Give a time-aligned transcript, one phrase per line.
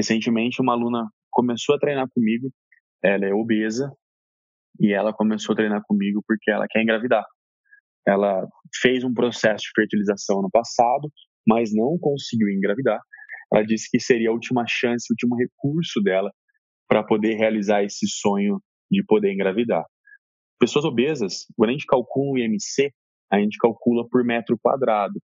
[0.00, 2.50] recentemente uma aluna começou a treinar comigo,
[3.02, 3.92] ela é obesa
[4.80, 7.24] e ela começou a treinar comigo porque ela quer engravidar.
[8.06, 8.46] Ela
[8.80, 11.12] fez um processo de fertilização no passado,
[11.46, 12.98] mas não conseguiu engravidar.
[13.52, 16.30] Ela disse que seria a última chance, o último recurso dela
[16.88, 18.60] para poder realizar esse sonho
[18.90, 19.84] de poder engravidar.
[20.58, 22.90] Pessoas obesas, quando a gente calcula o IMC,
[23.30, 25.20] a gente calcula por metro quadrado.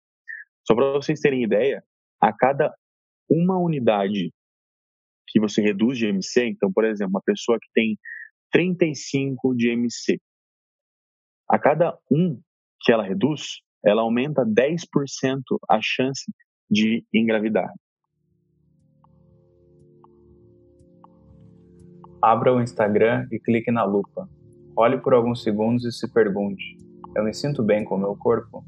[0.66, 1.82] Só para vocês terem ideia,
[2.20, 2.74] a cada
[3.30, 4.32] uma unidade
[5.26, 7.98] que você reduz de IMC, então, por exemplo, uma pessoa que tem
[8.50, 10.20] 35 de IMC,
[11.50, 12.40] a cada um
[12.80, 14.78] que ela reduz, ela aumenta 10%
[15.68, 16.24] a chance
[16.70, 17.70] de engravidar.
[22.22, 24.28] Abra o Instagram e clique na lupa.
[24.76, 26.76] Olhe por alguns segundos e se pergunte:
[27.16, 28.64] eu me sinto bem com meu corpo?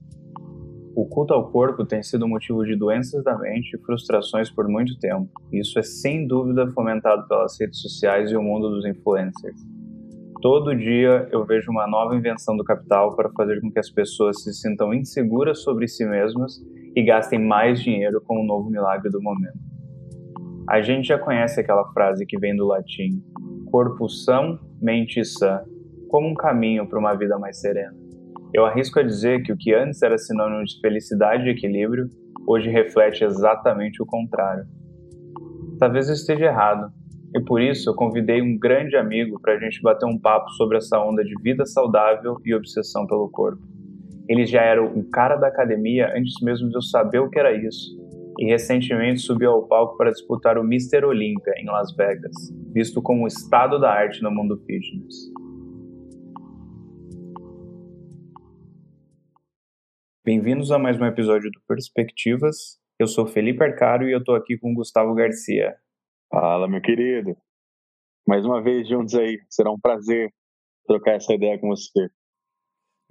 [0.96, 4.96] O culto ao corpo tem sido motivo de doenças da mente e frustrações por muito
[5.00, 5.28] tempo.
[5.52, 9.60] Isso é sem dúvida fomentado pelas redes sociais e o mundo dos influencers.
[10.40, 14.40] Todo dia eu vejo uma nova invenção do capital para fazer com que as pessoas
[14.44, 16.62] se sintam inseguras sobre si mesmas
[16.94, 19.58] e gastem mais dinheiro com o novo milagre do momento.
[20.68, 23.20] A gente já conhece aquela frase que vem do latim:
[23.68, 25.60] corpo são, mente sã,
[26.08, 28.03] como um caminho para uma vida mais serena.
[28.54, 32.08] Eu arrisco a dizer que o que antes era sinônimo de felicidade e equilíbrio,
[32.46, 34.64] hoje reflete exatamente o contrário.
[35.76, 36.92] Talvez eu esteja errado,
[37.34, 40.76] e por isso eu convidei um grande amigo para a gente bater um papo sobre
[40.76, 43.60] essa onda de vida saudável e obsessão pelo corpo.
[44.28, 47.52] Ele já era um cara da academia antes mesmo de eu saber o que era
[47.52, 47.90] isso,
[48.38, 51.04] e recentemente subiu ao palco para disputar o Mr.
[51.04, 52.36] Olympia em Las Vegas,
[52.72, 55.43] visto como o estado da arte no mundo fitness.
[60.26, 62.80] Bem-vindos a mais um episódio do Perspectivas.
[62.98, 65.76] Eu sou Felipe Arcaro e eu estou aqui com Gustavo Garcia.
[66.30, 67.36] Fala, meu querido.
[68.26, 69.38] Mais uma vez juntos aí.
[69.50, 70.32] Será um prazer
[70.86, 72.08] trocar essa ideia com você.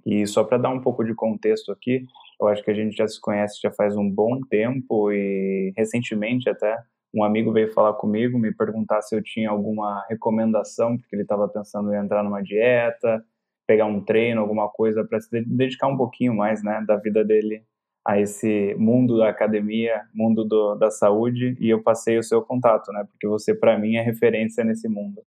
[0.04, 2.04] E só para dar um pouco de contexto aqui,
[2.40, 6.50] eu acho que a gente já se conhece já faz um bom tempo e recentemente
[6.50, 6.76] até
[7.14, 11.48] um amigo veio falar comigo, me perguntar se eu tinha alguma recomendação, porque ele estava
[11.48, 13.24] pensando em entrar numa dieta,
[13.66, 17.62] pegar um treino, alguma coisa para se dedicar um pouquinho mais, né, da vida dele
[18.06, 22.92] a esse mundo da academia, mundo do, da saúde, e eu passei o seu contato,
[22.92, 25.22] né, porque você para mim é referência nesse mundo.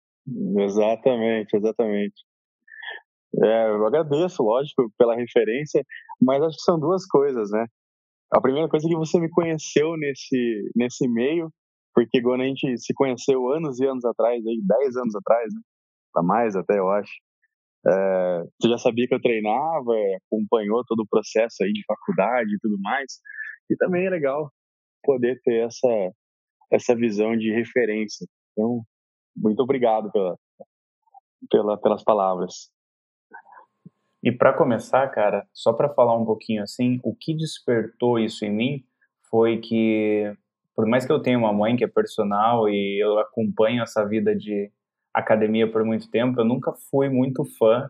[0.60, 2.24] Exatamente, exatamente.
[3.44, 5.84] É, eu agradeço, lógico, pela referência,
[6.22, 7.66] mas acho que são duas coisas, né?
[8.32, 11.50] A primeira coisa é que você me conheceu nesse, nesse meio,
[11.94, 15.62] porque quando a gente se conheceu anos e anos atrás, aí, 10 anos atrás, né?
[16.14, 17.12] Pra mais até, eu acho.
[17.90, 19.94] É, você já sabia que eu treinava,
[20.26, 23.20] acompanhou todo o processo aí de faculdade e tudo mais.
[23.70, 24.52] E também é legal
[25.04, 26.12] poder ter essa,
[26.72, 28.28] essa visão de referência.
[28.52, 28.82] Então,
[29.36, 30.38] muito obrigado pela,
[31.50, 32.70] pela, pelas palavras.
[34.24, 38.52] E para começar, cara, só para falar um pouquinho assim, o que despertou isso em
[38.52, 38.84] mim
[39.30, 40.34] foi que,
[40.76, 44.36] por mais que eu tenha uma mãe que é personal e eu acompanho essa vida
[44.36, 44.72] de
[45.20, 47.90] academia por muito tempo, eu nunca fui muito fã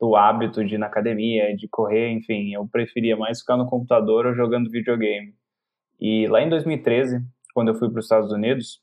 [0.00, 4.26] do hábito de ir na academia, de correr, enfim, eu preferia mais ficar no computador
[4.26, 5.34] ou jogando videogame.
[6.00, 7.20] E lá em 2013,
[7.54, 8.80] quando eu fui para os Estados Unidos,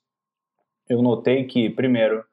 [0.89, 2.23] eu notei que, primeiro,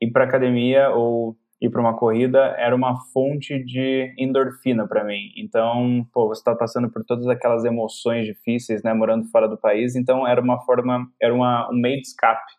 [0.00, 5.32] ir para academia ou ir para uma corrida era uma fonte de endorfina para mim.
[5.36, 9.94] Então, pô, você está passando por todas aquelas emoções difíceis, né, morando fora do país,
[9.94, 12.52] então era uma forma, era uma, um meio de escape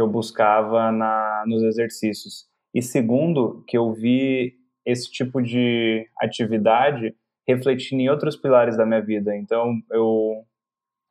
[0.00, 2.46] que eu buscava na, nos exercícios.
[2.74, 4.54] E segundo, que eu vi
[4.86, 7.14] esse tipo de atividade
[7.46, 9.36] refletindo em outros pilares da minha vida.
[9.36, 10.42] Então, eu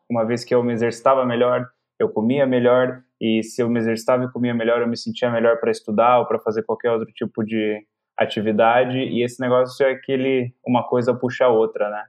[0.09, 1.69] uma vez que eu me exercitava melhor,
[1.99, 5.59] eu comia melhor, e se eu me exercitava e comia melhor, eu me sentia melhor
[5.59, 7.85] para estudar ou para fazer qualquer outro tipo de
[8.17, 12.05] atividade, e esse negócio é aquele uma coisa puxa a outra, né?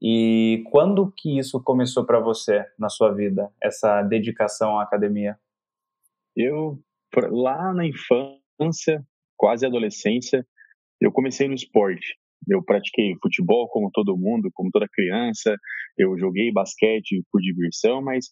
[0.00, 5.36] E quando que isso começou para você na sua vida, essa dedicação à academia?
[6.36, 6.78] Eu,
[7.30, 9.02] lá na infância,
[9.36, 10.44] quase adolescência,
[11.00, 12.16] eu comecei no esporte.
[12.48, 15.54] Eu pratiquei futebol como todo mundo, como toda criança.
[15.96, 18.26] Eu joguei basquete por diversão, mas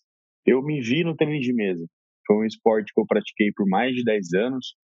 [0.46, 1.86] eu me vi no tênis de mesa.
[2.26, 4.74] Foi um esporte que eu pratiquei por mais de 10 anos,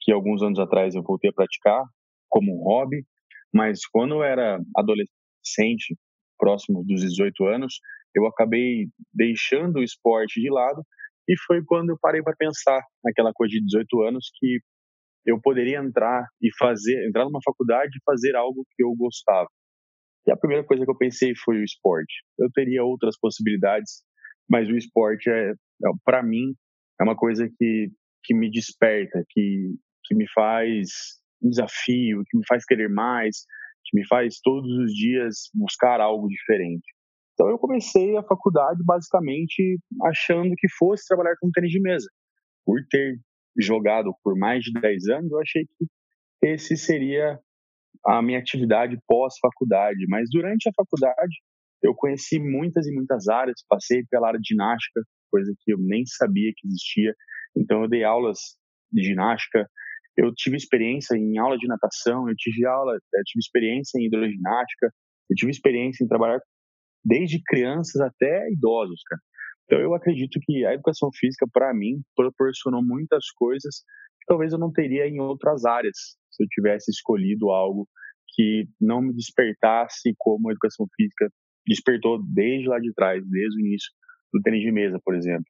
[0.00, 1.82] que alguns anos atrás eu voltei a praticar
[2.28, 3.04] como um hobby,
[3.52, 5.96] mas quando eu era adolescente,
[6.38, 7.80] próximo dos 18 anos,
[8.14, 10.82] eu acabei deixando o esporte de lado
[11.30, 14.58] e foi quando eu parei para pensar naquela coisa de 18 anos que
[15.24, 19.48] eu poderia entrar e fazer, entrar numa faculdade e fazer algo que eu gostava.
[20.26, 22.12] E a primeira coisa que eu pensei foi o esporte.
[22.36, 24.02] Eu teria outras possibilidades,
[24.48, 25.54] mas o esporte é, é
[26.04, 26.52] para mim
[27.00, 27.88] é uma coisa que
[28.24, 30.88] que me desperta, que que me faz
[31.40, 33.44] um desafio, que me faz querer mais,
[33.84, 36.84] que me faz todos os dias buscar algo diferente.
[37.40, 42.06] Então eu comecei a faculdade basicamente achando que fosse trabalhar com tênis de mesa.
[42.66, 43.18] Por ter
[43.58, 45.86] jogado por mais de 10 anos, eu achei que
[46.44, 47.40] esse seria
[48.04, 50.04] a minha atividade pós-faculdade.
[50.06, 51.34] Mas durante a faculdade,
[51.82, 55.00] eu conheci muitas e muitas áreas, passei pela área de ginástica,
[55.30, 57.14] coisa que eu nem sabia que existia.
[57.56, 58.38] Então eu dei aulas
[58.92, 59.66] de ginástica,
[60.14, 64.92] eu tive experiência em aula de natação, eu tive aula, eu tive experiência em hidroginástica,
[65.30, 66.38] eu tive experiência em trabalhar
[67.04, 69.20] desde crianças até idosos, cara.
[69.64, 73.82] Então eu acredito que a educação física para mim proporcionou muitas coisas
[74.18, 75.96] que talvez eu não teria em outras áreas
[76.30, 77.88] se eu tivesse escolhido algo
[78.34, 81.28] que não me despertasse como a educação física
[81.66, 83.90] despertou desde lá de trás, desde o início
[84.32, 85.44] do tênis de mesa, por exemplo.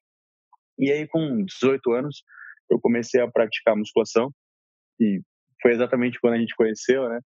[0.77, 2.23] E aí com 18 anos
[2.69, 4.31] eu comecei a praticar musculação
[4.99, 5.19] e
[5.61, 7.19] foi exatamente quando a gente conheceu, né?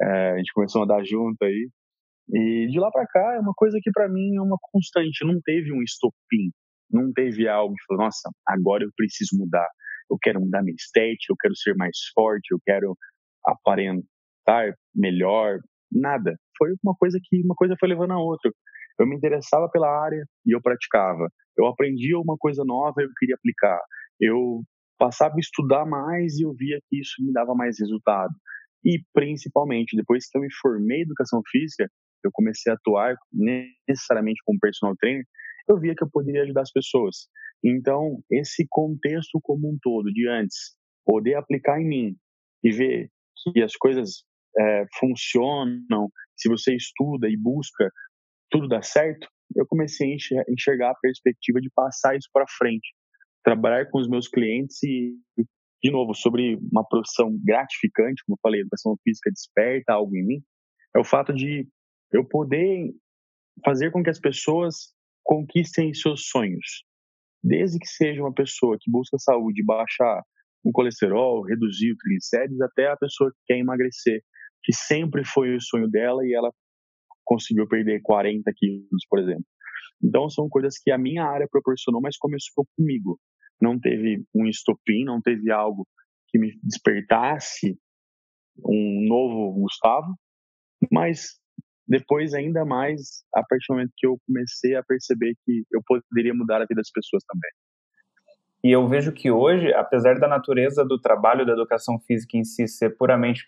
[0.00, 1.70] É, a gente começou a andar junto aí.
[2.28, 5.24] E de lá para cá é uma coisa que para mim é uma constante.
[5.24, 6.50] Não teve um estopim,
[6.90, 9.68] não teve algo que falou, nossa, agora eu preciso mudar.
[10.10, 12.96] Eu quero mudar minha estética, eu quero ser mais forte, eu quero
[13.44, 15.58] aparentar melhor.
[15.92, 16.34] Nada.
[16.58, 18.50] Foi uma coisa que uma coisa foi levando a outra.
[18.98, 21.28] Eu me interessava pela área e eu praticava.
[21.56, 23.80] Eu aprendia uma coisa nova e eu queria aplicar.
[24.20, 24.62] Eu
[24.98, 28.32] passava a estudar mais e eu via que isso me dava mais resultado.
[28.84, 31.88] E principalmente, depois que eu me formei em educação física,
[32.24, 35.24] eu comecei a atuar necessariamente como personal trainer,
[35.68, 37.28] eu via que eu poderia ajudar as pessoas.
[37.64, 42.16] Então, esse contexto como um todo, de antes, poder aplicar em mim
[42.62, 43.10] e ver
[43.52, 44.24] que as coisas
[44.58, 47.90] é, funcionam, se você estuda e busca,
[48.50, 52.88] tudo dá certo, eu comecei a enxergar a perspectiva de passar isso para frente
[53.46, 55.14] trabalhar com os meus clientes e,
[55.80, 60.42] de novo, sobre uma profissão gratificante, como eu falei, educação física desperta algo em mim,
[60.96, 61.64] é o fato de
[62.12, 62.92] eu poder
[63.64, 64.94] fazer com que as pessoas
[65.24, 66.84] conquistem seus sonhos.
[67.42, 70.22] Desde que seja uma pessoa que busca saúde, baixar
[70.64, 74.20] o colesterol, reduzir o triglicérides, até a pessoa que quer emagrecer,
[74.64, 76.50] que sempre foi o sonho dela e ela
[77.24, 79.44] conseguiu perder 40 quilos, por exemplo.
[80.02, 83.18] Então, são coisas que a minha área proporcionou, mas começou comigo
[83.60, 85.86] não teve um estopim, não teve algo
[86.28, 87.78] que me despertasse
[88.58, 90.14] um novo Gustavo,
[90.90, 91.38] mas
[91.86, 96.34] depois ainda mais a partir do momento que eu comecei a perceber que eu poderia
[96.34, 97.50] mudar a vida das pessoas também.
[98.64, 102.66] E eu vejo que hoje, apesar da natureza do trabalho da educação física em si
[102.66, 103.44] ser puramente,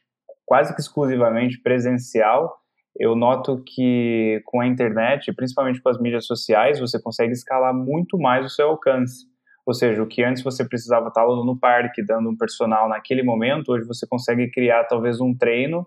[0.47, 2.57] quase que exclusivamente presencial,
[2.97, 8.19] eu noto que com a internet, principalmente com as mídias sociais, você consegue escalar muito
[8.19, 9.27] mais o seu alcance.
[9.67, 13.73] Ou seja, o que antes você precisava estar no parque dando um personal naquele momento,
[13.73, 15.87] hoje você consegue criar talvez um treino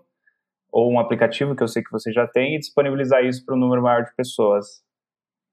[0.72, 3.58] ou um aplicativo que eu sei que você já tem e disponibilizar isso para um
[3.58, 4.66] número maior de pessoas.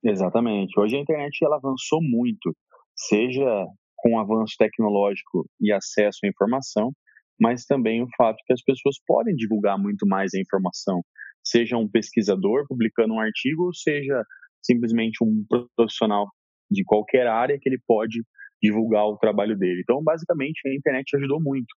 [0.03, 0.79] Exatamente.
[0.79, 2.55] Hoje a internet ela avançou muito,
[2.95, 3.67] seja
[3.97, 6.93] com o avanço tecnológico e acesso à informação,
[7.37, 11.01] mas também o fato que as pessoas podem divulgar muito mais a informação,
[11.43, 14.23] seja um pesquisador publicando um artigo, ou seja
[14.61, 15.45] simplesmente um
[15.75, 16.29] profissional
[16.71, 18.23] de qualquer área que ele pode
[18.61, 19.81] divulgar o trabalho dele.
[19.81, 21.73] Então, basicamente, a internet ajudou muito,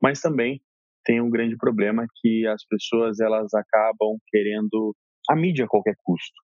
[0.00, 0.60] mas também
[1.04, 4.94] tem um grande problema que as pessoas elas acabam querendo
[5.28, 6.34] a mídia a qualquer custo.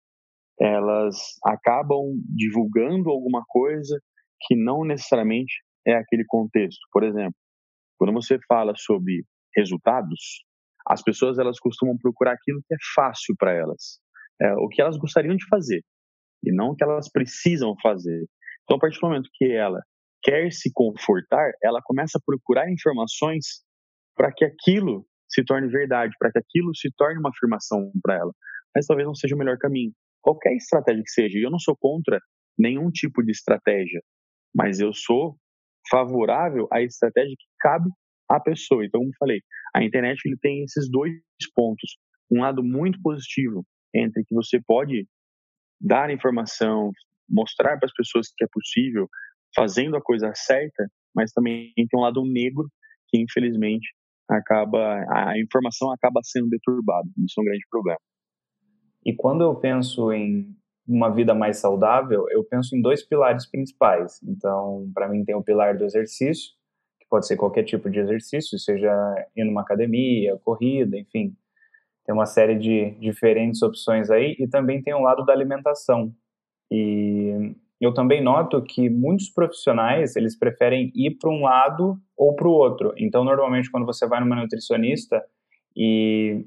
[0.61, 2.03] Elas acabam
[2.35, 3.99] divulgando alguma coisa
[4.43, 5.53] que não necessariamente
[5.87, 6.81] é aquele contexto.
[6.93, 7.35] Por exemplo,
[7.99, 9.25] quando você fala sobre
[9.57, 10.45] resultados,
[10.87, 13.99] as pessoas elas costumam procurar aquilo que é fácil para elas,
[14.41, 15.83] é, o que elas gostariam de fazer
[16.43, 18.27] e não o que elas precisam fazer.
[18.65, 19.81] Então, a partir do momento que ela
[20.23, 23.63] quer se confortar, ela começa a procurar informações
[24.19, 28.33] para que aquilo se torne verdade, para que aquilo se torne uma afirmação para ela.
[28.75, 29.93] Mas talvez não seja o melhor caminho.
[30.21, 32.19] Qualquer estratégia que seja, e eu não sou contra
[32.59, 34.03] nenhum tipo de estratégia,
[34.55, 35.37] mas eu sou
[35.89, 37.89] favorável à estratégia que cabe
[38.29, 38.85] à pessoa.
[38.85, 39.41] Então, como falei,
[39.75, 41.13] a internet ele tem esses dois
[41.55, 41.97] pontos.
[42.31, 45.07] Um lado muito positivo entre que você pode
[45.81, 46.91] dar informação,
[47.31, 49.09] mostrar para as pessoas que é possível,
[49.55, 52.69] fazendo a coisa certa, mas também tem um lado negro
[53.09, 53.89] que infelizmente
[54.29, 57.09] acaba a informação acaba sendo deturbada.
[57.25, 58.01] Isso é um grande problema.
[59.05, 60.55] E quando eu penso em
[60.87, 64.21] uma vida mais saudável, eu penso em dois pilares principais.
[64.23, 66.51] Então, para mim tem o pilar do exercício,
[67.01, 68.91] que pode ser qualquer tipo de exercício, seja
[69.37, 71.37] ir numa academia, corrida, enfim,
[72.05, 76.11] tem uma série de diferentes opções aí e também tem um lado da alimentação.
[76.71, 82.49] E eu também noto que muitos profissionais, eles preferem ir para um lado ou para
[82.49, 82.93] o outro.
[82.97, 85.23] Então, normalmente, quando você vai numa nutricionista
[85.77, 86.45] e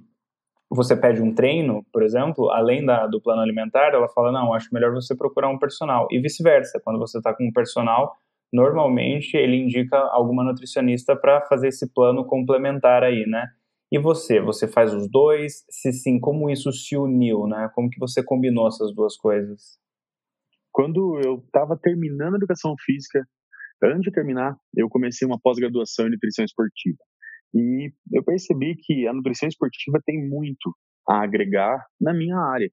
[0.69, 4.73] você pede um treino, por exemplo, além da, do plano alimentar, ela fala, não, acho
[4.73, 6.07] melhor você procurar um personal.
[6.11, 8.15] E vice-versa, quando você está com um personal,
[8.51, 13.47] normalmente ele indica alguma nutricionista para fazer esse plano complementar aí, né?
[13.91, 15.65] E você, você faz os dois?
[15.69, 17.69] Se sim, como isso se uniu, né?
[17.75, 19.77] Como que você combinou essas duas coisas?
[20.71, 23.25] Quando eu estava terminando a educação física,
[23.83, 26.97] antes de terminar, eu comecei uma pós-graduação em nutrição esportiva.
[27.53, 30.73] E eu percebi que a nutrição esportiva tem muito
[31.09, 32.69] a agregar na minha área.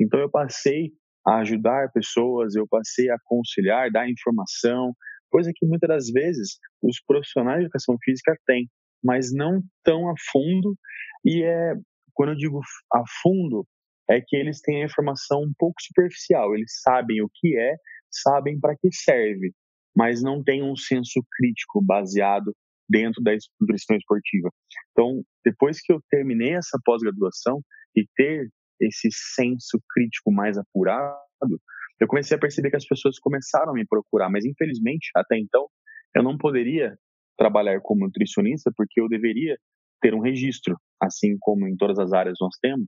[0.00, 0.92] Então eu passei
[1.26, 4.92] a ajudar pessoas, eu passei a aconselhar, dar informação,
[5.30, 8.68] coisa que muitas das vezes os profissionais de educação física têm,
[9.04, 10.76] mas não tão a fundo.
[11.24, 11.74] E é
[12.14, 12.60] quando eu digo
[12.92, 13.66] a fundo,
[14.10, 16.54] é que eles têm a informação um pouco superficial.
[16.54, 17.74] Eles sabem o que é,
[18.10, 19.52] sabem para que serve,
[19.96, 22.52] mas não têm um senso crítico baseado
[22.88, 24.50] dentro da nutrição esportiva.
[24.90, 27.60] Então, depois que eu terminei essa pós-graduação
[27.96, 28.48] e ter
[28.80, 31.60] esse senso crítico mais apurado,
[32.00, 35.66] eu comecei a perceber que as pessoas começaram a me procurar, mas infelizmente, até então,
[36.14, 36.96] eu não poderia
[37.38, 39.56] trabalhar como nutricionista porque eu deveria
[40.00, 42.86] ter um registro, assim como em todas as áreas nós temos,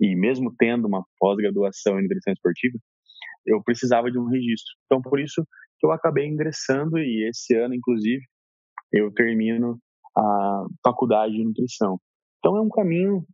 [0.00, 2.78] e mesmo tendo uma pós-graduação em nutrição esportiva,
[3.46, 4.74] eu precisava de um registro.
[4.84, 5.46] Então, por isso
[5.78, 8.22] que eu acabei ingressando e esse ano, inclusive,
[8.92, 9.78] eu termino
[10.16, 11.98] a faculdade de nutrição.
[12.38, 13.24] Então, é um caminho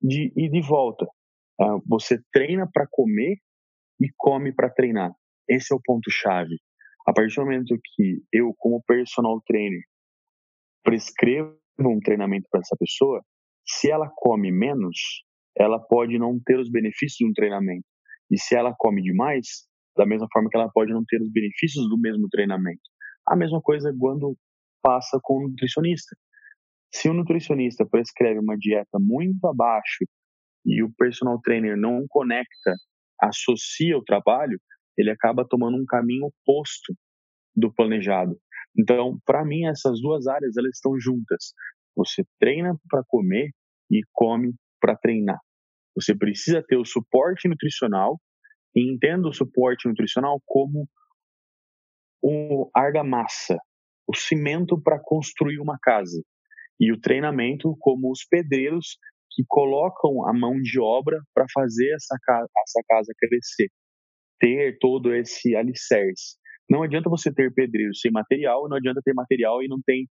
[0.00, 1.06] de ir de volta.
[1.60, 3.36] Ah, você treina para comer
[4.00, 5.12] e come para treinar.
[5.48, 6.56] Esse é o ponto-chave.
[7.06, 9.82] A partir do momento que eu, como personal trainer,
[10.82, 13.22] prescrevo um treinamento para essa pessoa,
[13.66, 15.24] se ela come menos,
[15.56, 17.84] ela pode não ter os benefícios de um treinamento.
[18.30, 21.88] E se ela come demais, da mesma forma que ela pode não ter os benefícios
[21.88, 22.82] do mesmo treinamento.
[23.26, 24.36] A mesma coisa quando
[24.82, 26.16] passa com o nutricionista.
[26.92, 30.04] Se o nutricionista prescreve uma dieta muito abaixo
[30.64, 32.74] e o personal trainer não conecta,
[33.20, 34.58] associa o trabalho,
[34.96, 36.94] ele acaba tomando um caminho oposto
[37.56, 38.36] do planejado.
[38.78, 41.52] Então, para mim, essas duas áreas elas estão juntas.
[41.96, 43.50] Você treina para comer
[43.90, 44.52] e come
[44.84, 45.38] para treinar.
[45.96, 48.20] Você precisa ter o suporte nutricional
[48.76, 50.86] e entenda o suporte nutricional como
[52.22, 53.56] o argamassa,
[54.06, 56.22] o cimento para construir uma casa
[56.78, 58.98] e o treinamento como os pedreiros
[59.30, 63.70] que colocam a mão de obra para fazer essa casa, essa casa crescer,
[64.38, 66.36] ter todo esse alicerce.
[66.68, 70.06] Não adianta você ter pedreiros sem material, não adianta ter material e não tem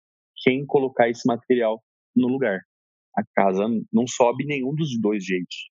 [0.43, 1.81] quem colocar esse material
[2.15, 2.61] no lugar.
[3.17, 5.69] A casa não sobe nenhum dos dois jeitos.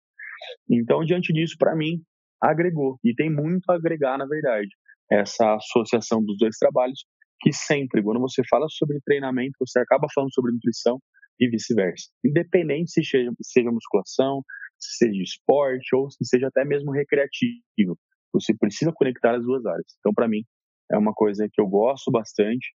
[0.70, 2.02] Então, diante disso, para mim,
[2.40, 2.98] agregou.
[3.04, 4.68] E tem muito a agregar, na verdade,
[5.10, 7.04] essa associação dos dois trabalhos,
[7.40, 10.98] que sempre, quando você fala sobre treinamento, você acaba falando sobre nutrição
[11.38, 12.08] e vice-versa.
[12.24, 14.42] Independente se seja, seja musculação,
[14.78, 17.98] se seja esporte ou se seja até mesmo recreativo.
[18.32, 19.86] Você precisa conectar as duas áreas.
[19.98, 20.42] Então, para mim,
[20.90, 22.74] é uma coisa que eu gosto bastante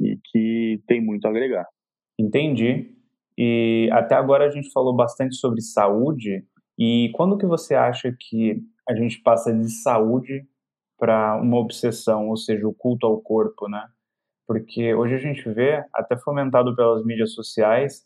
[0.00, 1.66] e que tem muito a agregar.
[2.18, 2.99] Entendi.
[3.40, 6.44] E até agora a gente falou bastante sobre saúde.
[6.78, 10.44] E quando que você acha que a gente passa de saúde
[10.98, 13.82] para uma obsessão, ou seja, o culto ao corpo, né?
[14.50, 18.04] porque hoje a gente vê, até fomentado pelas mídias sociais,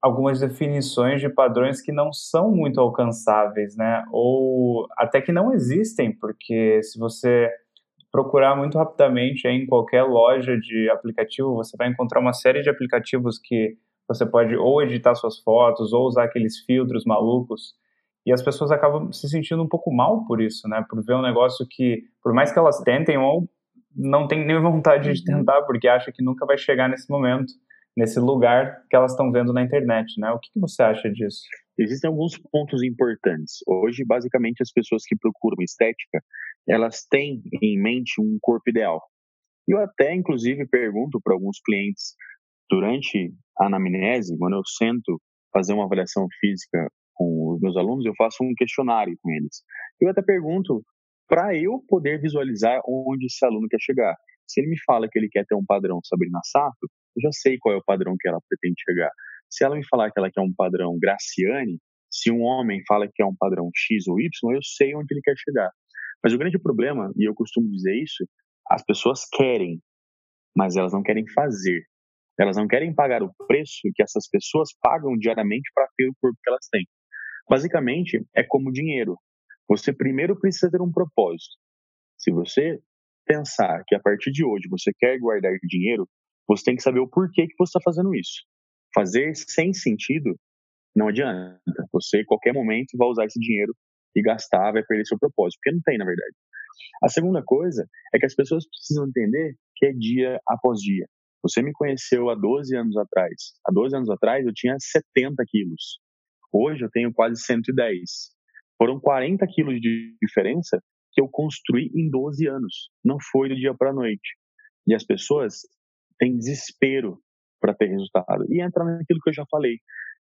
[0.00, 4.04] algumas definições de padrões que não são muito alcançáveis, né?
[4.12, 7.50] Ou até que não existem, porque se você
[8.12, 13.40] procurar muito rapidamente em qualquer loja de aplicativo, você vai encontrar uma série de aplicativos
[13.42, 13.76] que
[14.14, 17.74] você pode ou editar suas fotos ou usar aqueles filtros malucos.
[18.24, 20.84] E as pessoas acabam se sentindo um pouco mal por isso, né?
[20.88, 23.48] Por ver um negócio que, por mais que elas tentem ou
[23.94, 25.38] não tem nem vontade de uhum.
[25.38, 27.52] tentar, porque acha que nunca vai chegar nesse momento,
[27.96, 30.30] nesse lugar que elas estão vendo na internet, né?
[30.30, 31.42] O que, que você acha disso?
[31.78, 33.56] Existem alguns pontos importantes.
[33.66, 36.22] Hoje, basicamente, as pessoas que procuram estética,
[36.68, 39.02] elas têm em mente um corpo ideal.
[39.66, 42.14] Eu até, inclusive, pergunto para alguns clientes
[42.70, 45.20] durante anamnese, quando eu sento
[45.52, 49.62] fazer uma avaliação física com os meus alunos, eu faço um questionário com eles.
[50.00, 50.82] Eu até pergunto
[51.28, 54.14] para eu poder visualizar onde esse aluno quer chegar.
[54.46, 57.56] Se ele me fala que ele quer ter um padrão Sabrina Sato, eu já sei
[57.58, 59.10] qual é o padrão que ela pretende chegar.
[59.50, 61.78] Se ela me falar que ela quer um padrão Graciane,
[62.10, 65.22] se um homem fala que é um padrão X ou Y, eu sei onde ele
[65.22, 65.70] quer chegar.
[66.22, 68.26] Mas o grande problema, e eu costumo dizer isso,
[68.70, 69.80] as pessoas querem,
[70.56, 71.82] mas elas não querem fazer.
[72.38, 76.38] Elas não querem pagar o preço que essas pessoas pagam diariamente para ter o corpo
[76.42, 76.86] que elas têm.
[77.48, 79.16] Basicamente, é como dinheiro.
[79.68, 81.56] Você primeiro precisa ter um propósito.
[82.18, 82.80] Se você
[83.26, 86.08] pensar que a partir de hoje você quer guardar dinheiro,
[86.48, 88.42] você tem que saber o porquê que você está fazendo isso.
[88.94, 90.36] Fazer sem sentido
[90.94, 91.60] não adianta.
[91.92, 93.74] Você, em qualquer momento, vai usar esse dinheiro
[94.14, 96.34] e gastar, vai perder seu propósito, porque não tem, na verdade.
[97.02, 101.06] A segunda coisa é que as pessoas precisam entender que é dia após dia.
[101.42, 103.52] Você me conheceu há 12 anos atrás.
[103.66, 105.98] Há 12 anos atrás eu tinha 70 quilos.
[106.52, 108.30] Hoje eu tenho quase 110.
[108.78, 110.80] Foram 40 quilos de diferença
[111.12, 112.90] que eu construí em 12 anos.
[113.04, 114.36] Não foi do dia para a noite.
[114.86, 115.60] E as pessoas
[116.18, 117.18] têm desespero
[117.60, 118.44] para ter resultado.
[118.48, 119.78] E entra naquilo que eu já falei.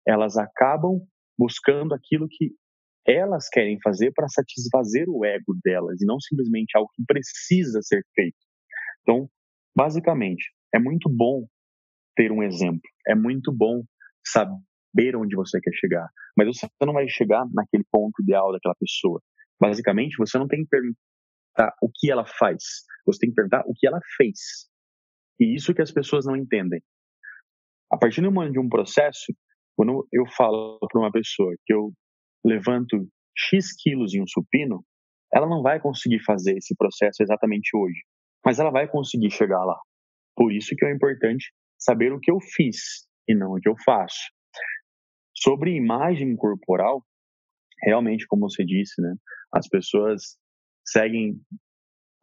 [0.07, 0.99] Elas acabam
[1.37, 2.51] buscando aquilo que
[3.05, 8.01] elas querem fazer para satisfazer o ego delas e não simplesmente algo que precisa ser
[8.15, 8.37] feito.
[9.01, 9.29] Então,
[9.75, 11.45] basicamente, é muito bom
[12.15, 13.83] ter um exemplo, é muito bom
[14.25, 19.21] saber onde você quer chegar, mas você não vai chegar naquele ponto ideal daquela pessoa.
[19.59, 22.63] Basicamente, você não tem que perguntar o que ela faz,
[23.05, 24.67] você tem que perguntar o que ela fez.
[25.39, 26.81] E isso que as pessoas não entendem.
[27.91, 29.33] A partir de um processo,
[29.75, 31.91] quando eu falo para uma pessoa que eu
[32.45, 34.83] levanto X quilos em um supino,
[35.33, 37.99] ela não vai conseguir fazer esse processo exatamente hoje,
[38.45, 39.79] mas ela vai conseguir chegar lá.
[40.35, 43.75] Por isso que é importante saber o que eu fiz e não o que eu
[43.85, 44.31] faço.
[45.35, 47.03] Sobre imagem corporal,
[47.81, 49.13] realmente, como você disse, né,
[49.53, 50.37] as pessoas
[50.85, 51.39] seguem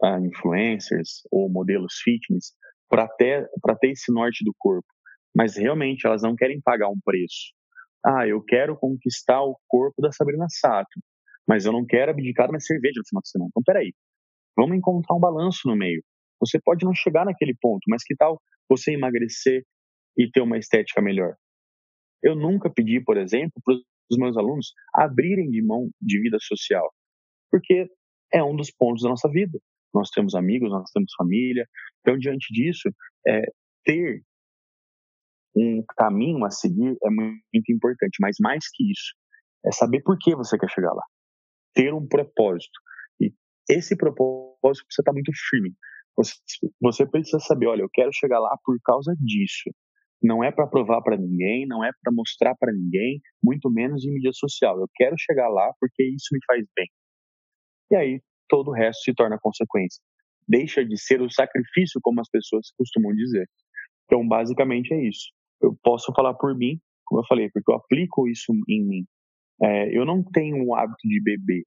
[0.02, 2.52] ah, influencers ou modelos fitness
[2.88, 3.48] para ter,
[3.80, 4.88] ter esse norte do corpo,
[5.34, 7.52] mas realmente elas não querem pagar um preço.
[8.04, 11.00] Ah, eu quero conquistar o corpo da Sabrina Sato,
[11.46, 13.48] mas eu não quero abdicar da minha cerveja no final de semana.
[13.50, 13.92] Então, peraí,
[14.56, 16.02] vamos encontrar um balanço no meio.
[16.40, 19.62] Você pode não chegar naquele ponto, mas que tal você emagrecer
[20.16, 21.34] e ter uma estética melhor?
[22.22, 26.92] Eu nunca pedi, por exemplo, para os meus alunos abrirem de mão de vida social,
[27.50, 27.88] porque
[28.32, 29.58] é um dos pontos da nossa vida.
[29.92, 31.66] Nós temos amigos, nós temos família.
[32.00, 32.88] Então, diante disso,
[33.26, 33.42] é,
[33.84, 34.22] ter
[35.56, 39.14] um caminho a seguir é muito importante, mas mais que isso,
[39.66, 41.02] é saber por que você quer chegar lá.
[41.74, 42.78] Ter um propósito.
[43.20, 43.32] E
[43.68, 45.74] esse propósito precisa estar muito firme.
[46.16, 46.34] Você,
[46.80, 49.70] você precisa saber, olha, eu quero chegar lá por causa disso.
[50.22, 54.12] Não é para provar para ninguém, não é para mostrar para ninguém, muito menos em
[54.12, 54.78] mídia social.
[54.78, 56.88] Eu quero chegar lá porque isso me faz bem.
[57.92, 60.02] E aí todo o resto se torna consequência.
[60.46, 63.48] Deixa de ser o sacrifício, como as pessoas costumam dizer.
[64.04, 68.28] Então, basicamente é isso eu posso falar por mim, como eu falei, porque eu aplico
[68.28, 69.04] isso em mim.
[69.62, 71.64] É, eu não tenho o hábito de beber.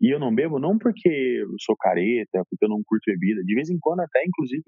[0.00, 3.42] E eu não bebo não porque eu sou careta, porque eu não curto bebida.
[3.42, 4.64] De vez em quando, até, inclusive,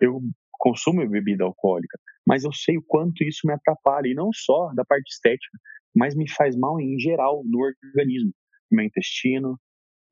[0.00, 0.20] eu
[0.52, 1.98] consumo bebida alcoólica.
[2.26, 4.08] Mas eu sei o quanto isso me atrapalha.
[4.08, 5.58] E não só da parte estética,
[5.94, 8.32] mas me faz mal em geral no organismo.
[8.70, 9.58] Meu intestino,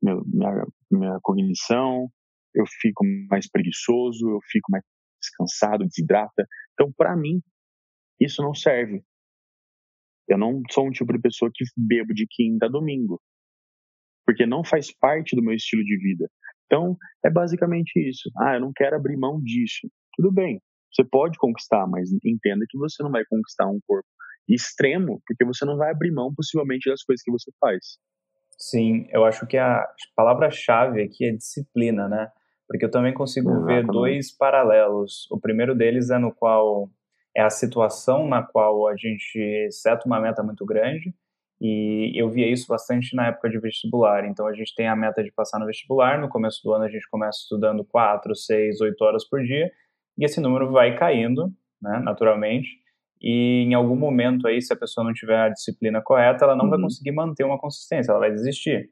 [0.01, 2.07] meu, minha, minha cognição,
[2.53, 4.83] eu fico mais preguiçoso, eu fico mais
[5.21, 6.45] descansado, desidrata.
[6.73, 7.41] Então, para mim,
[8.19, 9.03] isso não serve.
[10.27, 13.19] Eu não sou um tipo de pessoa que bebo de quinta a domingo,
[14.31, 16.29] porque não faz parte do meu estilo de vida.
[16.65, 18.31] Então, é basicamente isso.
[18.37, 19.89] Ah, eu não quero abrir mão disso.
[20.15, 24.07] Tudo bem, você pode conquistar, mas entenda que você não vai conquistar um corpo
[24.47, 27.97] extremo, porque você não vai abrir mão possivelmente das coisas que você faz.
[28.57, 32.29] Sim, eu acho que a palavra-chave aqui é disciplina, né?
[32.67, 33.85] Porque eu também consigo Exatamente.
[33.85, 35.29] ver dois paralelos.
[35.29, 36.89] O primeiro deles é no qual
[37.35, 41.13] é a situação na qual a gente seta uma meta muito grande
[41.61, 44.25] e eu via isso bastante na época de vestibular.
[44.25, 46.89] Então a gente tem a meta de passar no vestibular, no começo do ano a
[46.89, 49.71] gente começa estudando 4, 6, 8 horas por dia
[50.17, 52.67] e esse número vai caindo, né, naturalmente.
[53.21, 56.65] E em algum momento aí, se a pessoa não tiver a disciplina correta, ela não
[56.65, 56.71] uhum.
[56.71, 58.89] vai conseguir manter uma consistência, ela vai desistir.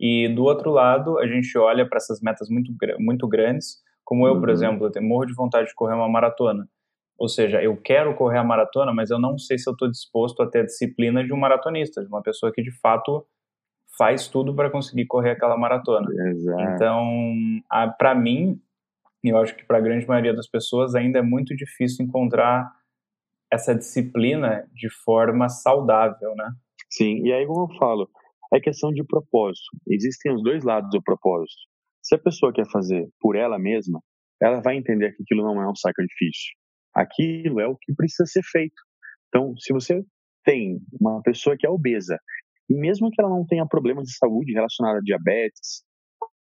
[0.00, 4.34] E do outro lado, a gente olha para essas metas muito, muito grandes, como eu,
[4.34, 4.40] uhum.
[4.40, 6.66] por exemplo, eu tenho morro de vontade de correr uma maratona.
[7.18, 10.42] Ou seja, eu quero correr a maratona, mas eu não sei se eu estou disposto
[10.42, 13.26] a ter a disciplina de um maratonista, de uma pessoa que de fato
[13.96, 16.06] faz tudo para conseguir correr aquela maratona.
[16.28, 16.62] Exato.
[16.62, 17.14] Então,
[17.96, 18.60] para mim,
[19.24, 22.70] eu acho que para a grande maioria das pessoas ainda é muito difícil encontrar
[23.50, 26.52] essa disciplina de forma saudável, né?
[26.90, 28.10] Sim, e aí como eu falo,
[28.52, 29.64] é questão de propósito.
[29.88, 31.62] Existem os dois lados do propósito.
[32.02, 34.00] Se a pessoa quer fazer por ela mesma,
[34.40, 36.54] ela vai entender que aquilo não é um sacrifício
[36.96, 38.82] aquilo é o que precisa ser feito.
[39.28, 40.02] Então, se você
[40.44, 42.18] tem uma pessoa que é obesa,
[42.70, 45.84] e mesmo que ela não tenha problemas de saúde relacionados a diabetes,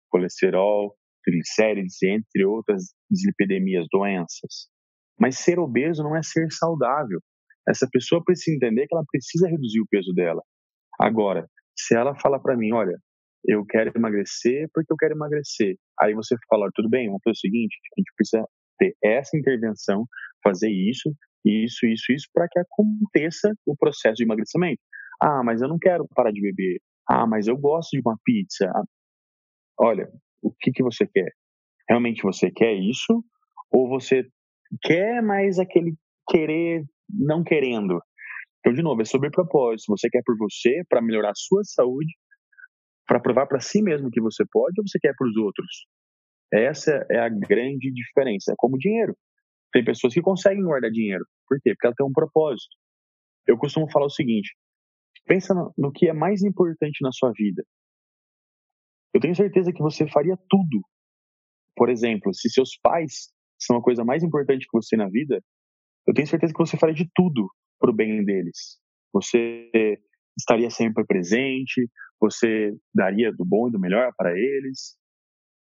[0.10, 4.70] colesterol, triglicérides, entre outras dislipidemias, doenças,
[5.20, 7.20] mas ser obeso não é ser saudável.
[7.68, 10.42] Essa pessoa precisa entender que ela precisa reduzir o peso dela.
[11.00, 12.96] Agora, se ela fala para mim, olha,
[13.48, 15.76] eu quero emagrecer porque eu quero emagrecer.
[16.00, 20.06] Aí você fala, tudo bem, vamos fazer o seguinte, a gente precisa ter essa intervenção,
[20.44, 21.14] fazer isso,
[21.46, 24.82] isso, isso, isso, para que aconteça o processo de emagrecimento.
[25.22, 26.80] Ah, mas eu não quero parar de beber.
[27.10, 28.72] Ah, mas eu gosto de uma pizza.
[29.80, 30.08] Olha,
[30.42, 31.32] o que, que você quer?
[31.90, 33.24] Realmente você quer isso?
[33.72, 34.24] Ou você
[34.82, 35.96] quer mais aquele
[36.30, 38.00] querer não querendo?
[38.60, 39.96] Então, de novo, é sobre propósito.
[39.96, 42.12] Você quer por você, para melhorar a sua saúde,
[43.08, 45.86] para provar para si mesmo que você pode, ou você quer para os outros?
[46.54, 48.52] Essa é a grande diferença.
[48.52, 49.16] É como dinheiro.
[49.72, 51.26] Tem pessoas que conseguem guardar dinheiro.
[51.48, 51.72] Por quê?
[51.74, 52.76] Porque ela tem um propósito.
[53.48, 54.56] Eu costumo falar o seguinte:
[55.26, 57.64] pensa no que é mais importante na sua vida.
[59.14, 60.82] Eu tenho certeza que você faria tudo.
[61.76, 65.42] Por exemplo, se seus pais são a coisa mais importante que você na vida,
[66.08, 68.78] eu tenho certeza que você faria de tudo para o bem deles.
[69.14, 69.70] Você
[70.38, 74.98] estaria sempre presente, você daria do bom e do melhor para eles.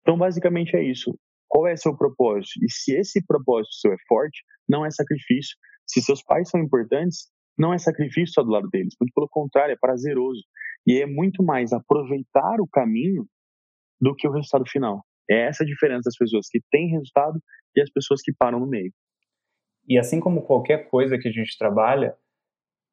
[0.06, 1.18] Então, basicamente é isso.
[1.48, 2.64] Qual é seu propósito?
[2.64, 5.58] E se esse propósito seu é forte, não é sacrifício.
[5.88, 8.94] Se seus pais são importantes, não é sacrifício só do lado deles.
[9.00, 10.44] Muito pelo contrário, é prazeroso.
[10.86, 13.26] E é muito mais aproveitar o caminho
[14.00, 15.04] do que o resultado final.
[15.30, 17.42] É essa a diferença das pessoas que têm resultado
[17.76, 18.94] e as pessoas que param no meio.
[19.88, 22.16] E assim como qualquer coisa que a gente trabalha,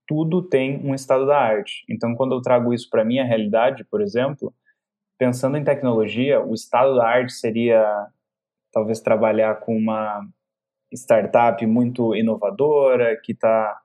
[0.07, 1.85] tudo tem um estado da arte.
[1.89, 4.55] Então, quando eu trago isso para minha realidade, por exemplo,
[5.19, 8.09] pensando em tecnologia, o estado da arte seria
[8.73, 10.27] talvez trabalhar com uma
[10.93, 13.79] startup muito inovadora, que está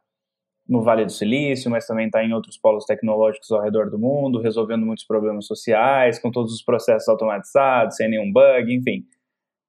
[0.68, 4.42] no Vale do Silício, mas também está em outros polos tecnológicos ao redor do mundo,
[4.42, 9.06] resolvendo muitos problemas sociais, com todos os processos automatizados, sem nenhum bug, enfim.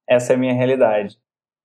[0.07, 1.17] Essa é a minha realidade.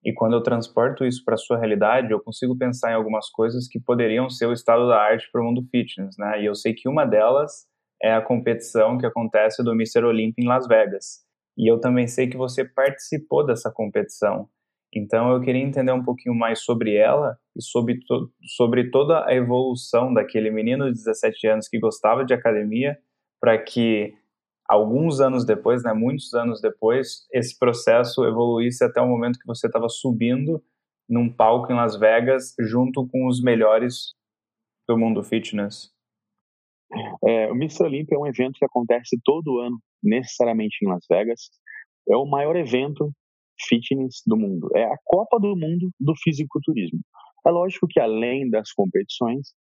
[0.05, 3.67] E quando eu transporto isso para a sua realidade, eu consigo pensar em algumas coisas
[3.67, 6.43] que poderiam ser o estado da arte para o mundo fitness, né?
[6.43, 7.67] E eu sei que uma delas
[8.03, 10.05] é a competição que acontece do Mr.
[10.05, 11.25] Olympia em Las Vegas.
[11.57, 14.49] E eu também sei que você participou dessa competição.
[14.95, 19.35] Então eu queria entender um pouquinho mais sobre ela e sobre, to sobre toda a
[19.35, 22.97] evolução daquele menino de 17 anos que gostava de academia
[23.41, 24.15] para que
[24.69, 29.67] alguns anos depois, né, muitos anos depois, esse processo evoluísse até o momento que você
[29.67, 30.63] estava subindo
[31.09, 34.15] num palco em Las Vegas junto com os melhores
[34.89, 35.94] do mundo fitness?
[37.25, 37.85] É, o Mr.
[37.85, 41.41] Olympia é um evento que acontece todo ano, necessariamente em Las Vegas.
[42.09, 43.11] É o maior evento
[43.69, 44.69] fitness do mundo.
[44.75, 47.01] É a Copa do Mundo do fisiculturismo.
[47.47, 49.53] É lógico que além das competições,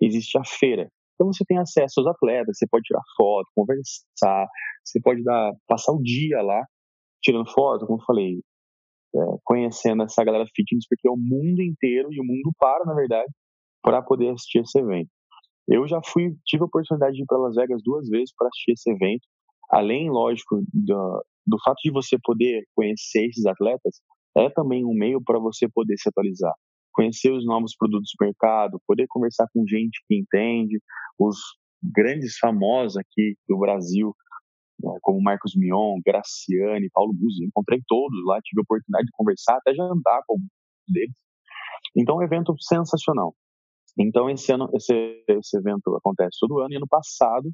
[0.00, 0.88] existe a feira,
[1.20, 4.48] então você tem acesso aos atletas, você pode tirar foto, conversar,
[4.82, 6.64] você pode dar, passar o dia lá
[7.22, 8.40] tirando foto, como eu falei,
[9.14, 12.94] é, conhecendo essa galera fitness, porque é o mundo inteiro e o mundo para, na
[12.94, 13.30] verdade,
[13.82, 15.10] para poder assistir esse evento.
[15.70, 18.72] Eu já fui, tive a oportunidade de ir para Las Vegas duas vezes para assistir
[18.72, 19.26] esse evento.
[19.70, 24.00] Além, lógico, do, do fato de você poder conhecer esses atletas,
[24.36, 26.54] é também um meio para você poder se atualizar
[26.92, 30.80] conhecer os novos produtos do mercado, poder conversar com gente que entende,
[31.18, 31.36] os
[31.82, 34.14] grandes famosos aqui do Brasil,
[34.78, 39.56] né, como Marcos Mion, Graciane, Paulo Buzzi, encontrei todos lá, tive a oportunidade de conversar,
[39.56, 41.16] até jantar com um deles.
[41.96, 43.34] Então, é um evento sensacional.
[43.98, 44.92] Então, esse ano, esse,
[45.28, 47.50] esse evento acontece todo ano, e ano passado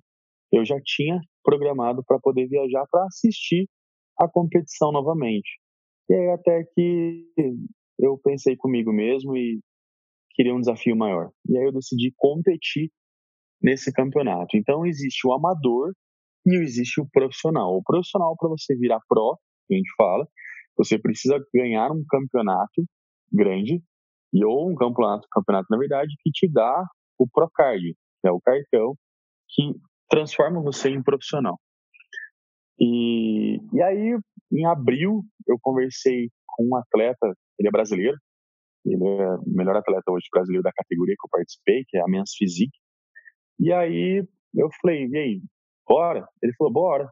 [0.53, 3.68] eu já tinha programado para poder viajar para assistir
[4.18, 5.59] a competição novamente.
[6.09, 7.27] E aí, até que
[7.99, 9.61] eu pensei comigo mesmo e
[10.35, 11.31] queria um desafio maior.
[11.49, 12.90] E aí eu decidi competir
[13.61, 14.57] nesse campeonato.
[14.57, 15.92] Então existe o amador
[16.46, 17.75] e existe o profissional.
[17.75, 20.29] O profissional para você virar pro, que a gente fala,
[20.77, 22.85] você precisa ganhar um campeonato
[23.33, 23.83] grande
[24.37, 26.85] e ou um campeonato, campeonato na verdade, que te dá
[27.18, 28.94] o Procard, que é o cartão
[29.49, 29.72] que
[30.11, 31.59] transforma você em profissional.
[32.79, 34.18] E, e aí,
[34.53, 38.18] em abril, eu conversei com um atleta ele é brasileiro,
[38.85, 42.07] ele é o melhor atleta hoje brasileiro da categoria que eu participei, que é a
[42.07, 42.79] Men's Physique.
[43.59, 44.22] E aí
[44.55, 45.42] eu falei, e aí,
[45.88, 46.29] bora?
[46.42, 47.11] Ele falou, bora.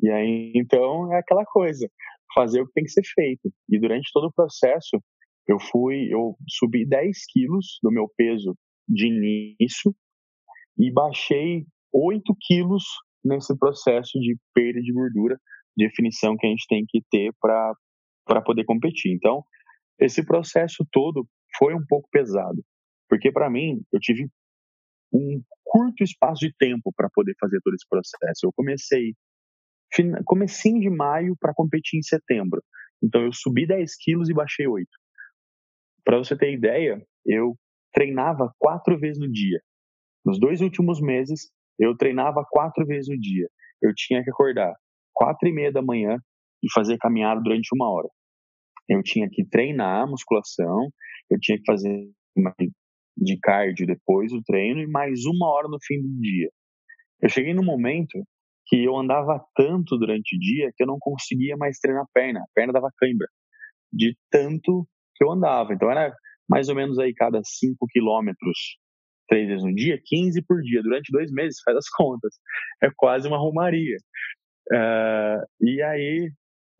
[0.00, 1.90] E aí, então, é aquela coisa,
[2.32, 3.50] fazer o que tem que ser feito.
[3.68, 5.02] E durante todo o processo,
[5.50, 8.56] eu fui, eu subi 10 quilos do meu peso
[8.88, 9.92] de início
[10.78, 12.84] e baixei 8 quilos
[13.24, 15.36] nesse processo de perda de gordura,
[15.76, 17.74] definição que a gente tem que ter para
[18.42, 19.12] poder competir.
[19.12, 19.42] Então,
[19.98, 21.26] esse processo todo
[21.58, 22.62] foi um pouco pesado,
[23.08, 24.28] porque para mim eu tive
[25.12, 28.46] um curto espaço de tempo para poder fazer todo esse processo.
[28.46, 29.14] Eu comecei
[30.24, 32.62] comecinho de maio para competir em setembro.
[33.02, 34.88] Então eu subi 10 quilos e baixei 8.
[36.10, 37.54] Para você ter ideia, eu
[37.92, 39.60] treinava quatro vezes no dia.
[40.26, 43.48] Nos dois últimos meses, eu treinava quatro vezes no dia.
[43.80, 44.74] eu tinha que acordar
[45.14, 46.18] quatro e meia da manhã
[46.64, 48.08] e fazer caminhada durante uma hora.
[48.88, 50.90] Eu tinha que treinar musculação,
[51.30, 52.10] eu tinha que fazer
[53.16, 56.50] de cardio depois do treino e mais uma hora no fim do dia.
[57.22, 58.18] Eu cheguei num momento
[58.66, 62.40] que eu andava tanto durante o dia que eu não conseguia mais treinar a perna.
[62.40, 63.28] A perna dava cãibra
[63.92, 64.88] de tanto
[65.20, 65.74] que eu andava.
[65.74, 66.12] Então era
[66.48, 68.78] mais ou menos aí cada 5 quilômetros,
[69.28, 72.34] três vezes no dia, 15 por dia, durante dois meses, faz as contas.
[72.82, 73.98] É quase uma romaria.
[74.72, 76.30] Uh, e aí,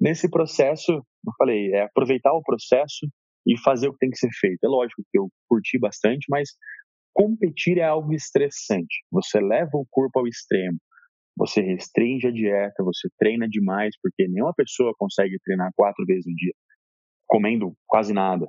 [0.01, 3.07] nesse processo, eu falei, é aproveitar o processo
[3.47, 4.65] e fazer o que tem que ser feito.
[4.65, 6.51] É lógico que eu curti bastante, mas
[7.13, 9.05] competir é algo estressante.
[9.11, 10.79] Você leva o corpo ao extremo.
[11.37, 16.35] Você restringe a dieta, você treina demais, porque nenhuma pessoa consegue treinar quatro vezes no
[16.35, 16.53] dia,
[17.31, 18.47] comendo quase nada.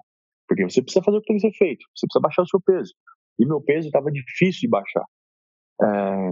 [0.48, 2.60] Porque você precisa fazer o que tem que ser feito, você precisa baixar o seu
[2.60, 2.94] peso.
[3.39, 5.06] E meu peso estava difícil de baixar.
[5.82, 6.32] É...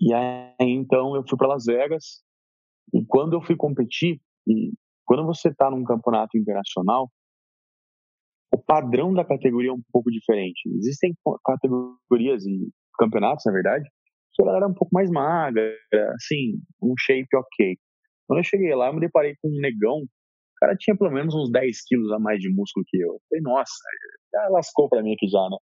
[0.00, 2.22] E aí, então, eu fui para Las Vegas.
[2.92, 4.72] E quando eu fui competir, e
[5.06, 7.10] quando você está num campeonato internacional,
[8.54, 10.68] o padrão da categoria é um pouco diferente.
[10.76, 13.88] Existem categorias e campeonatos, na verdade,
[14.34, 15.74] que era um pouco mais magra,
[16.14, 17.76] assim, um shape ok.
[18.26, 20.02] Quando eu cheguei lá, eu me deparei com um negão,
[20.62, 23.20] cara tinha pelo menos uns 10 quilos a mais de músculo que eu.
[23.28, 23.72] falei, nossa,
[24.32, 25.56] já lascou pra mim aqui já, né?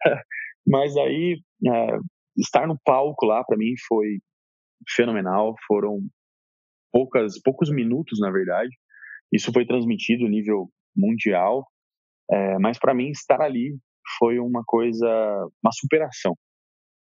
[0.66, 1.98] Mas aí, é,
[2.36, 4.18] estar no palco lá, para mim, foi
[4.94, 5.54] fenomenal.
[5.66, 6.00] Foram
[6.92, 8.70] poucas, poucos minutos, na verdade.
[9.32, 11.66] Isso foi transmitido a nível mundial.
[12.30, 13.76] É, mas para mim, estar ali
[14.18, 15.06] foi uma coisa,
[15.62, 16.34] uma superação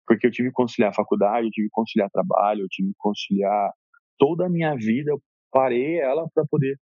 [0.07, 3.71] porque eu tive que conciliar faculdade, eu tive que conciliar trabalho, eu tive que conciliar
[4.17, 6.79] toda a minha vida, eu parei ela para poder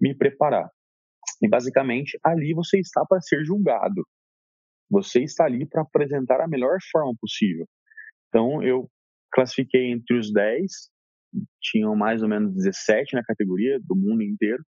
[0.00, 0.68] me preparar.
[1.42, 4.06] E basicamente, ali você está para ser julgado.
[4.90, 7.66] Você está ali para apresentar a melhor forma possível.
[8.28, 8.88] Então, eu
[9.32, 10.70] classifiquei entre os 10,
[11.60, 14.62] tinham mais ou menos 17 na categoria do mundo inteiro.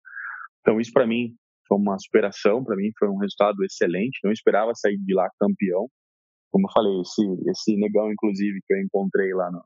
[0.60, 1.34] Então, isso para mim
[1.66, 4.18] foi uma superação, para mim foi um resultado excelente.
[4.24, 5.88] Não esperava sair de lá campeão
[6.50, 9.62] como eu falei, esse, esse negão, inclusive, que eu encontrei lá no,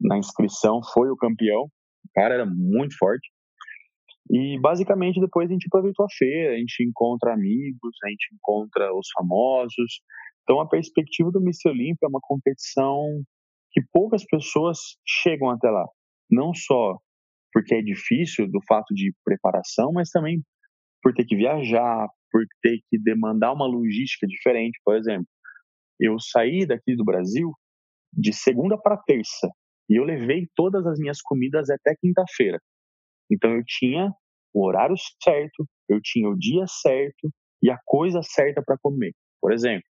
[0.00, 1.64] na inscrição, foi o campeão.
[1.64, 3.28] O cara era muito forte.
[4.30, 8.92] E basicamente depois a gente aproveitou a feira, a gente encontra amigos, a gente encontra
[8.94, 10.00] os famosos.
[10.42, 11.70] Então a perspectiva do Mr.
[11.70, 13.22] Olympia é uma competição
[13.72, 15.84] que poucas pessoas chegam até lá.
[16.30, 16.98] Não só
[17.52, 20.42] porque é difícil do fato de preparação, mas também
[21.02, 25.26] por ter que viajar, por ter que demandar uma logística diferente, por exemplo
[25.98, 27.52] eu saí daqui do Brasil
[28.12, 29.48] de segunda para terça
[29.88, 32.60] e eu levei todas as minhas comidas até quinta-feira.
[33.30, 34.10] Então eu tinha
[34.54, 37.30] o horário certo, eu tinha o dia certo
[37.62, 39.12] e a coisa certa para comer.
[39.40, 39.86] Por exemplo,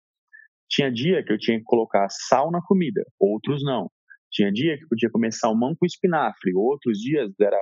[0.70, 3.90] tinha dia que eu tinha que colocar sal na comida, outros não.
[4.32, 7.60] Tinha dia que podia comer salmão com espinafre, outros dias era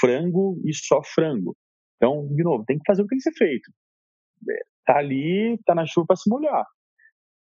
[0.00, 1.54] frango e só frango.
[1.96, 3.70] Então, de novo, tem que fazer o que tem que ser feito.
[4.50, 6.64] É, tá ali, tá na chuva para se molhar.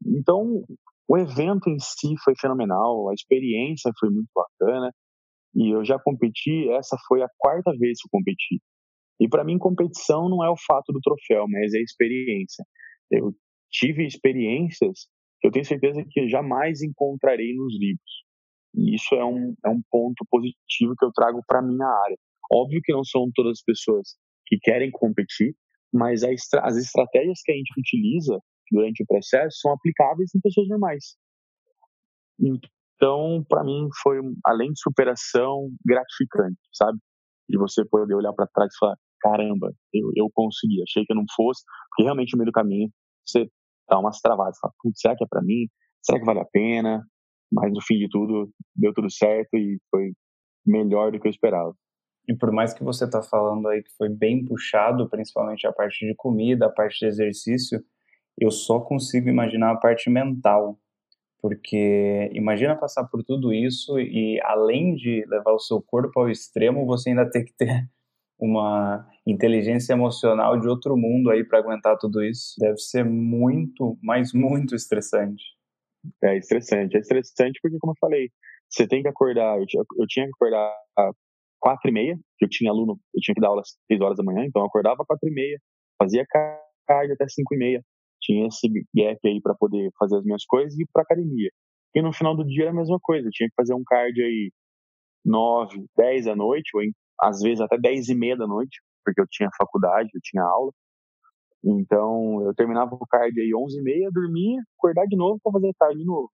[0.05, 0.63] Então,
[1.07, 4.91] o evento em si foi fenomenal, a experiência foi muito bacana
[5.55, 8.61] e eu já competi, essa foi a quarta vez que eu competi.
[9.19, 12.65] E para mim, competição não é o fato do troféu, mas é a experiência.
[13.11, 13.35] Eu
[13.69, 15.07] tive experiências
[15.39, 18.23] que eu tenho certeza que jamais encontrarei nos livros.
[18.75, 22.17] E isso é um, é um ponto positivo que eu trago para minha área.
[22.51, 25.55] Óbvio que não são todas as pessoas que querem competir,
[25.93, 28.39] mas estra as estratégias que a gente utiliza
[28.71, 31.15] durante o processo são aplicáveis em pessoas normais.
[33.01, 36.99] Então, para mim, foi, além de superação, gratificante, sabe?
[37.49, 41.15] De você poder olhar para trás e falar: caramba, eu, eu consegui, achei que eu
[41.15, 42.89] não fosse, porque realmente no meio do caminho
[43.25, 43.49] você
[43.89, 45.65] dá umas travadas, fala: putz, será que é para mim?
[46.03, 47.03] Será que vale a pena?
[47.51, 50.11] Mas no fim de tudo, deu tudo certo e foi
[50.63, 51.73] melhor do que eu esperava.
[52.29, 56.05] E por mais que você está falando aí que foi bem puxado, principalmente a parte
[56.05, 57.83] de comida, a parte de exercício,
[58.39, 60.77] eu só consigo imaginar a parte mental,
[61.41, 66.85] porque imagina passar por tudo isso e além de levar o seu corpo ao extremo,
[66.85, 67.67] você ainda tem que ter
[68.39, 72.55] uma inteligência emocional de outro mundo aí para aguentar tudo isso.
[72.59, 75.43] Deve ser muito, mas muito estressante.
[76.23, 78.29] É estressante, é estressante porque como eu falei,
[78.69, 80.73] você tem que acordar, eu tinha, eu tinha que acordar
[81.59, 84.17] quatro e meia, que eu tinha aluno, eu tinha que dar aula às seis horas
[84.17, 85.59] da manhã, então eu acordava quatro e meia,
[86.01, 86.25] fazia
[86.87, 87.83] cardio até cinco e meia,
[88.21, 91.49] tinha esse gap aí para poder fazer as minhas coisas e ir para academia.
[91.95, 94.23] E no final do dia era a mesma coisa, eu tinha que fazer um cardio
[94.23, 94.51] aí
[95.25, 96.81] 9, 10 da noite, ou
[97.21, 100.71] às vezes até 10 e meia da noite, porque eu tinha faculdade, eu tinha aula.
[101.63, 105.73] Então eu terminava o cardio aí 11 e meia, dormia, acordar de novo para fazer
[105.77, 106.31] cardio de novo.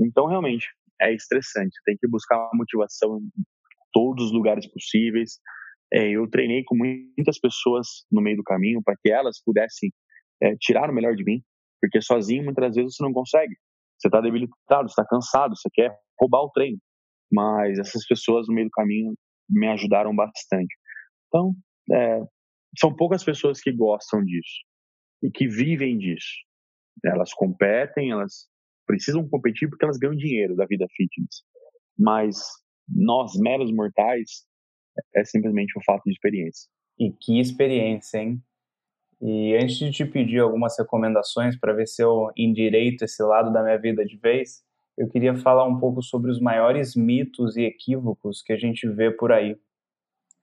[0.00, 0.66] Então realmente
[1.00, 1.76] é estressante.
[1.84, 3.42] Tem que buscar motivação em
[3.92, 5.38] todos os lugares possíveis.
[5.92, 9.90] É, eu treinei com muitas pessoas no meio do caminho para que elas pudessem
[10.42, 11.42] é, tirar o melhor de mim,
[11.80, 13.54] porque sozinho muitas vezes você não consegue.
[13.98, 16.78] Você está debilitado, está cansado, você quer roubar o treino.
[17.32, 19.14] Mas essas pessoas no meio do caminho
[19.48, 20.74] me ajudaram bastante.
[21.26, 21.54] Então,
[21.92, 22.20] é,
[22.78, 24.64] são poucas pessoas que gostam disso
[25.22, 26.36] e que vivem disso.
[27.04, 28.48] Elas competem, elas
[28.86, 31.42] precisam competir porque elas ganham dinheiro da vida fitness.
[31.98, 32.38] Mas
[32.88, 34.46] nós, meros mortais,
[35.14, 36.68] é simplesmente um fato de experiência.
[36.98, 38.42] E que experiência, hein?
[39.20, 43.62] E antes de te pedir algumas recomendações para ver se eu endireito esse lado da
[43.62, 44.62] minha vida de vez,
[44.96, 49.10] eu queria falar um pouco sobre os maiores mitos e equívocos que a gente vê
[49.10, 49.56] por aí.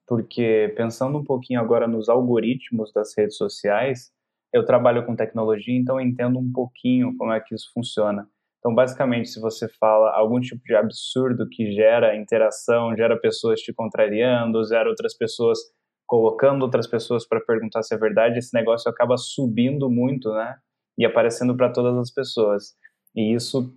[0.06, 4.12] Porque pensando um pouquinho agora nos algoritmos das redes sociais,
[4.52, 8.28] eu trabalho com tecnologia, então entendo um pouquinho como é que isso funciona.
[8.58, 13.72] Então, basicamente, se você fala algum tipo de absurdo que gera interação, gera pessoas te
[13.72, 15.58] contrariando, gera outras pessoas
[16.06, 20.56] colocando outras pessoas para perguntar se é verdade, esse negócio acaba subindo muito, né?
[20.98, 22.74] E aparecendo para todas as pessoas.
[23.14, 23.74] E isso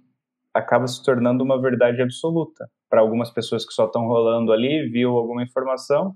[0.54, 2.70] acaba se tornando uma verdade absoluta.
[2.90, 6.16] Para algumas pessoas que só estão rolando ali, viu alguma informação,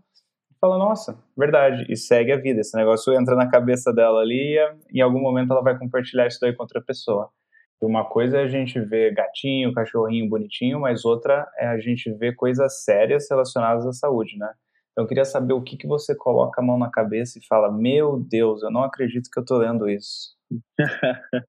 [0.60, 2.62] fala, nossa, verdade, e segue a vida.
[2.62, 4.58] Esse negócio entra na cabeça dela ali
[4.91, 7.30] e em algum momento ela vai compartilhar isso daí com outra pessoa.
[7.82, 12.34] Uma coisa é a gente ver gatinho, cachorrinho bonitinho, mas outra é a gente ver
[12.34, 14.49] coisas sérias relacionadas à saúde, né?
[14.94, 17.72] Então eu queria saber o que, que você coloca a mão na cabeça e fala:
[17.72, 20.36] Meu Deus, eu não acredito que eu tô lendo isso.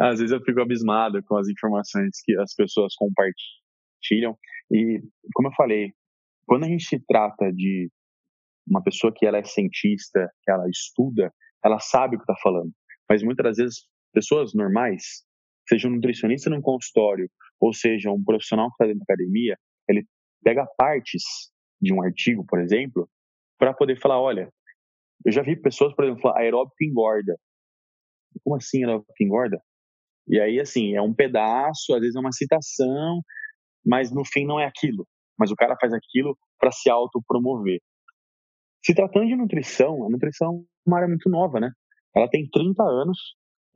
[0.00, 4.38] Às vezes eu fico abismado com as informações que as pessoas compartilham.
[4.70, 5.02] E,
[5.34, 5.92] como eu falei,
[6.46, 7.90] quando a gente trata de
[8.68, 11.32] uma pessoa que ela é cientista, que ela estuda,
[11.64, 12.70] ela sabe o que está falando.
[13.10, 15.24] Mas muitas das vezes, pessoas normais,
[15.68, 17.28] seja um nutricionista num consultório,
[17.60, 19.56] ou seja um profissional que está dentro da academia,
[19.88, 20.06] ele
[20.44, 21.22] pega partes
[21.80, 23.08] de um artigo, por exemplo,
[23.58, 24.52] para poder falar, olha,
[25.24, 27.36] eu já vi pessoas, por exemplo, falar aeróbico engorda.
[28.42, 29.60] Como assim aeróbico engorda?
[30.28, 33.22] E aí, assim, é um pedaço, às vezes é uma citação,
[33.84, 35.06] mas no fim não é aquilo.
[35.38, 37.80] Mas o cara faz aquilo para se autopromover.
[38.84, 41.70] Se tratando de nutrição, a nutrição é uma área muito nova, né?
[42.14, 43.18] Ela tem 30 anos,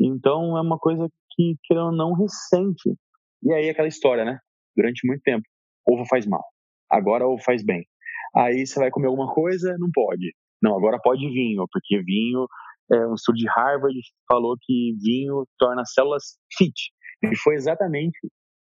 [0.01, 2.95] então é uma coisa que, não, recente.
[3.43, 4.39] E aí aquela história, né?
[4.77, 5.45] Durante muito tempo,
[5.87, 6.43] ovo faz mal,
[6.91, 7.87] agora ovo faz bem.
[8.35, 10.35] Aí você vai comer alguma coisa, não pode.
[10.63, 12.47] Não, agora pode vinho, porque vinho,
[12.93, 16.75] é, um estudo de Harvard falou que vinho torna células fit.
[17.23, 18.19] E foi exatamente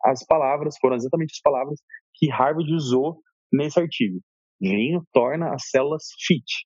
[0.03, 1.79] as palavras, foram exatamente as palavras
[2.15, 3.21] que Harvard usou
[3.51, 4.19] nesse artigo.
[4.59, 6.65] Vinho torna as células fit.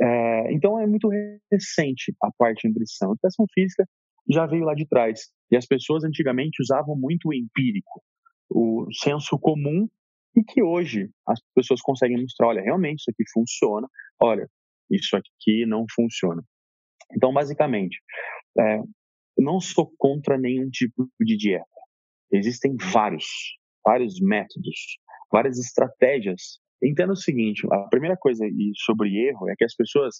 [0.00, 1.08] É, então é muito
[1.52, 3.10] recente a parte de nutrição.
[3.10, 3.84] A educação física
[4.28, 5.20] já veio lá de trás.
[5.50, 8.02] E as pessoas antigamente usavam muito o empírico,
[8.48, 9.88] o senso comum,
[10.36, 13.88] e que hoje as pessoas conseguem mostrar: olha, realmente isso aqui funciona,
[14.20, 14.48] olha,
[14.90, 16.42] isso aqui não funciona.
[17.14, 18.00] Então, basicamente,
[18.58, 18.80] é,
[19.38, 21.66] não sou contra nenhum tipo de dieta.
[22.32, 23.24] Existem vários,
[23.84, 24.98] vários métodos,
[25.32, 28.44] várias estratégias Entenda o seguinte: a primeira coisa
[28.76, 30.16] sobre erro é que as pessoas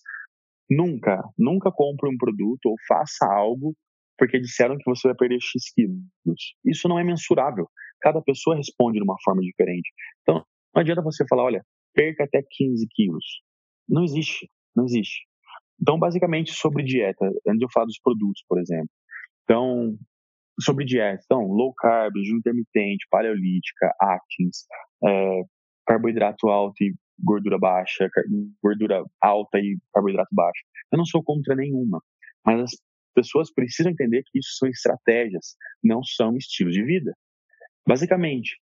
[0.68, 3.74] nunca, nunca comprem um produto ou faça algo
[4.18, 6.54] porque disseram que você vai perder X quilos.
[6.62, 7.66] Isso não é mensurável.
[8.00, 9.90] Cada pessoa responde de uma forma diferente.
[10.22, 13.24] Então, não adianta você falar, olha, perca até 15 quilos.
[13.88, 15.26] Não existe, não existe.
[15.80, 18.90] Então, basicamente, sobre dieta, antes de eu falar dos produtos, por exemplo.
[19.44, 19.96] Então,
[20.60, 24.66] sobre dieta, então, low carb, jejum intermitente, paleolítica, Atkins,
[25.04, 25.42] é,
[25.86, 28.08] carboidrato alto e gordura baixa,
[28.62, 30.62] gordura alta e carboidrato baixo.
[30.92, 32.00] Eu não sou contra nenhuma,
[32.44, 32.70] mas as
[33.14, 37.12] pessoas precisam entender que isso são estratégias, não são estilos de vida.
[37.86, 38.58] Basicamente,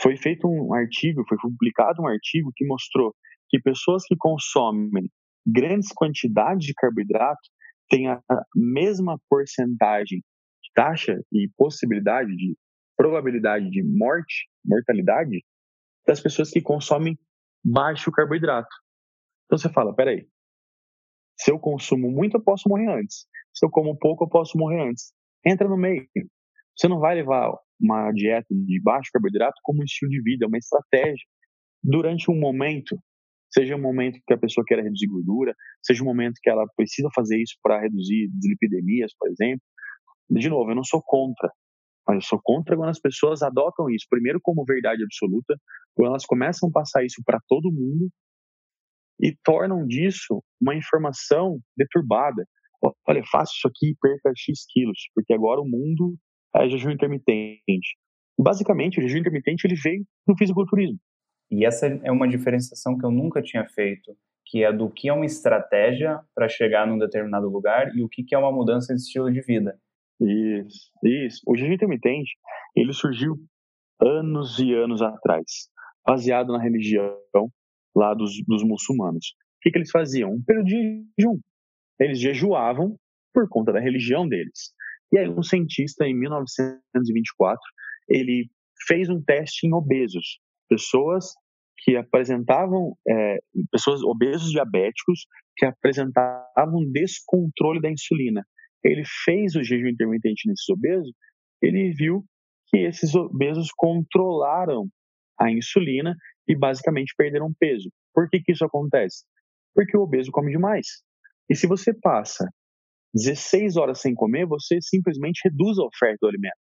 [0.00, 3.14] foi feito um artigo, foi publicado um artigo que mostrou
[3.48, 5.10] que pessoas que consomem
[5.46, 7.40] grandes quantidades de carboidrato
[7.88, 8.20] têm a
[8.54, 12.56] mesma porcentagem de taxa e possibilidade de
[12.96, 15.42] probabilidade de morte, mortalidade
[16.06, 17.18] das pessoas que consomem
[17.64, 18.68] baixo carboidrato.
[19.46, 20.28] Então você fala, peraí,
[21.38, 23.26] se eu consumo muito, eu posso morrer antes.
[23.54, 25.12] Se eu como pouco, eu posso morrer antes.
[25.46, 26.06] Entra no meio.
[26.78, 30.48] Você não vai levar uma dieta de baixo carboidrato como um estilo de vida, é
[30.48, 31.26] uma estratégia.
[31.82, 32.96] Durante um momento,
[33.50, 37.08] seja um momento que a pessoa quer reduzir gordura, seja um momento que ela precisa
[37.14, 39.62] fazer isso para reduzir dislipidemias, por exemplo.
[40.30, 41.50] De novo, eu não sou contra.
[42.06, 45.56] Mas eu sou contra quando as pessoas adotam isso, primeiro como verdade absoluta,
[45.94, 48.08] quando elas começam a passar isso para todo mundo
[49.20, 52.46] e tornam disso uma informação deturbada.
[53.06, 56.16] Olha, faça isso aqui e perca X quilos, porque agora o mundo
[56.54, 57.96] é jejum intermitente.
[58.38, 60.98] Basicamente, o jejum intermitente ele veio no fisiculturismo.
[61.50, 65.12] E essa é uma diferenciação que eu nunca tinha feito, que é do que é
[65.12, 69.32] uma estratégia para chegar num determinado lugar e o que é uma mudança de estilo
[69.32, 69.78] de vida.
[70.20, 71.42] Isso, isso.
[71.46, 72.32] O jejum intermitente,
[72.76, 73.36] ele surgiu
[74.00, 75.68] anos e anos atrás,
[76.06, 77.16] baseado na religião
[77.94, 79.34] lá dos, dos muçulmanos.
[79.56, 80.32] O que, que eles faziam?
[80.32, 81.38] Um período de jejum.
[82.00, 82.96] Eles jejuavam
[83.34, 84.72] por conta da religião deles.
[85.12, 87.60] E aí um cientista, em 1924,
[88.08, 88.48] ele
[88.86, 91.32] fez um teste em obesos, pessoas
[91.78, 93.38] que apresentavam, é,
[93.70, 98.44] pessoas obesos diabéticos que apresentavam descontrole da insulina.
[98.84, 101.12] Ele fez o jejum intermitente nesses obesos,
[101.62, 102.24] ele viu
[102.68, 104.88] que esses obesos controlaram
[105.40, 106.14] a insulina
[106.46, 107.90] e basicamente perderam peso.
[108.14, 109.24] Por que, que isso acontece?
[109.74, 110.86] Porque o obeso come demais.
[111.48, 112.48] E se você passa
[113.14, 116.58] 16 horas sem comer, você simplesmente reduz a oferta do alimento.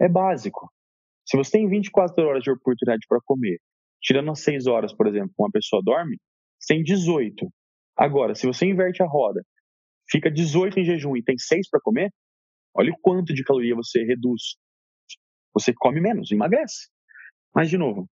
[0.00, 0.70] É básico.
[1.26, 3.58] Se você tem 24 horas de oportunidade para comer,
[4.00, 6.18] tirando as 6 horas, por exemplo, uma pessoa dorme,
[6.58, 7.48] você tem 18.
[7.96, 9.42] Agora, se você inverte a roda,
[10.08, 12.10] fica 18 em jejum e tem 6 para comer,
[12.74, 14.56] olha o quanto de caloria você reduz.
[15.54, 16.88] Você come menos, emagrece.
[17.54, 18.06] Mas, de novo,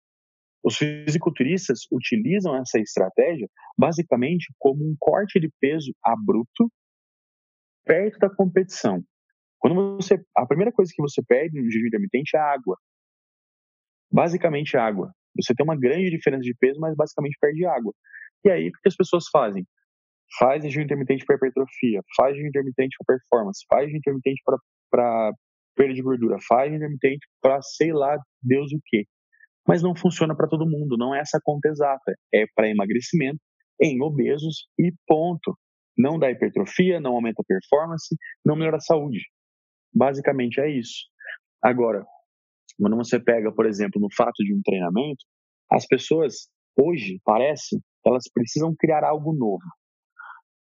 [0.63, 6.71] os fisiculturistas utilizam essa estratégia basicamente como um corte de peso abrupto
[7.85, 9.03] perto da competição.
[9.59, 12.77] Quando você, a primeira coisa que você perde no jejum intermitente é água.
[14.11, 15.11] Basicamente água.
[15.39, 17.93] Você tem uma grande diferença de peso, mas basicamente perde água.
[18.43, 19.65] E aí, o que as pessoas fazem?
[20.39, 24.41] Faz jejum intermitente para hipertrofia, faz jejum intermitente para performance, faz jejum intermitente
[24.89, 25.31] para
[25.75, 29.05] perda de gordura, faz jejum intermitente para sei lá Deus o quê.
[29.67, 32.15] Mas não funciona para todo mundo, não é essa conta exata.
[32.33, 33.39] É para emagrecimento
[33.79, 35.55] em obesos e ponto.
[36.01, 39.19] Não dá hipertrofia, não aumenta a performance, não melhora a saúde.
[39.93, 41.05] Basicamente é isso.
[41.63, 42.03] Agora,
[42.79, 45.23] quando você pega, por exemplo, no fato de um treinamento,
[45.71, 49.63] as pessoas hoje parece elas precisam criar algo novo.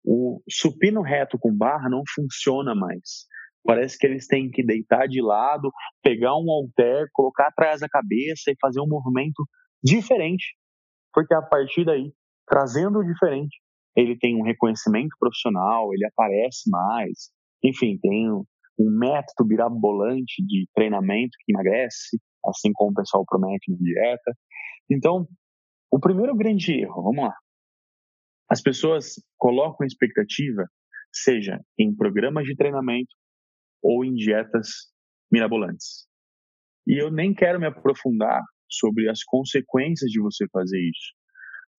[0.04, 3.28] O supino reto com barra não funciona mais.
[3.64, 5.70] Parece que eles têm que deitar de lado,
[6.02, 9.46] pegar um halter, colocar atrás da cabeça e fazer um movimento
[9.84, 10.56] diferente.
[11.14, 12.12] Porque a partir daí,
[12.48, 13.56] trazendo o diferente,
[13.96, 17.32] ele tem um reconhecimento profissional, ele aparece mais,
[17.64, 18.46] enfim, tem um,
[18.80, 24.34] método mirabolante de treinamento que emagrece, assim como o pessoal promete na dieta.
[24.90, 25.28] Então,
[25.92, 27.34] o primeiro grande erro, vamos lá.
[28.50, 30.66] As pessoas colocam expectativa,
[31.14, 33.14] seja em programas de treinamento
[33.84, 34.70] ou em dietas
[35.32, 36.08] mirabolantes.
[36.88, 41.14] E eu nem quero me aprofundar sobre as consequências de você fazer isso.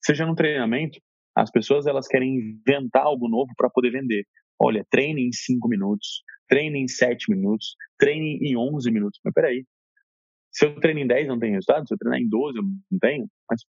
[0.04, 0.98] Seja no treinamento,
[1.36, 4.24] as pessoas elas querem inventar algo novo para poder vender.
[4.60, 9.18] Olha, treine em 5 minutos, treine em 7 minutos, treine em 11 minutos.
[9.24, 9.64] Mas peraí,
[10.52, 12.98] se eu treino em 10 não tem resultado, se eu treinar em 12 eu não
[13.00, 13.62] tenho, mas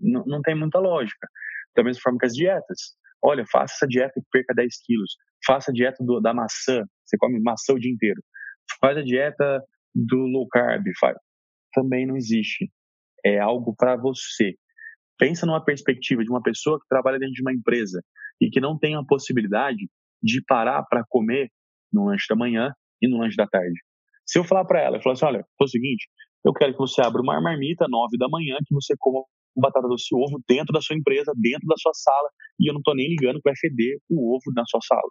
[0.00, 1.28] não, não tem muita lógica.
[1.76, 2.96] Da mesma forma que as dietas.
[3.22, 5.16] Olha, faça essa dieta e perca 10 quilos.
[5.46, 8.20] Faça a dieta do, da maçã, você come maçã o dia inteiro.
[8.80, 9.62] Faz a dieta
[9.94, 11.16] do low carb, faz.
[11.72, 12.70] também não existe.
[13.24, 14.54] É algo para você.
[15.18, 18.02] Pensa numa perspectiva de uma pessoa que trabalha dentro de uma empresa
[18.40, 19.88] e que não tem a possibilidade
[20.22, 21.48] de parar para comer
[21.92, 23.78] no lanche da manhã e no lanche da tarde.
[24.26, 26.08] Se eu falar para ela, eu falar assim, olha, é o seguinte,
[26.44, 30.14] eu quero que você abra uma marmita nove da manhã, que você coma batata doce
[30.14, 33.36] ovo dentro da sua empresa, dentro da sua sala, e eu não estou nem ligando
[33.36, 35.08] que vai feder o ovo na sua sala.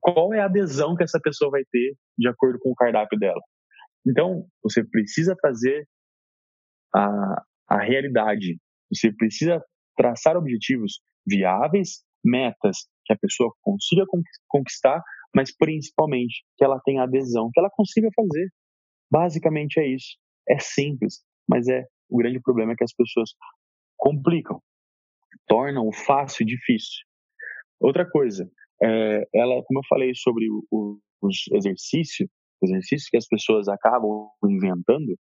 [0.00, 3.40] Qual é a adesão que essa pessoa vai ter de acordo com o cardápio dela?
[4.06, 5.86] Então, você precisa trazer
[6.94, 8.58] a, a realidade
[8.92, 9.62] você precisa
[9.96, 14.04] traçar objetivos viáveis, metas que a pessoa consiga
[14.48, 15.02] conquistar,
[15.34, 18.48] mas principalmente que ela tenha adesão, que ela consiga fazer.
[19.10, 20.16] Basicamente é isso.
[20.48, 23.30] É simples, mas é o grande problema é que as pessoas
[23.96, 24.60] complicam,
[25.46, 27.00] tornam o fácil difícil.
[27.80, 28.48] Outra coisa,
[28.82, 32.28] é, ela, como eu falei sobre o, os exercícios,
[32.62, 35.16] exercícios que as pessoas acabam inventando,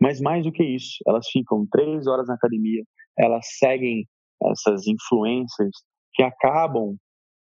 [0.00, 2.82] mas mais do que isso, elas ficam três horas na academia,
[3.18, 4.06] elas seguem
[4.50, 5.70] essas influências
[6.14, 6.96] que acabam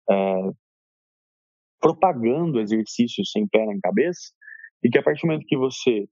[0.09, 0.49] é,
[1.81, 4.31] propagando exercícios sem pé nem cabeça,
[4.83, 6.05] e que a partir do momento que você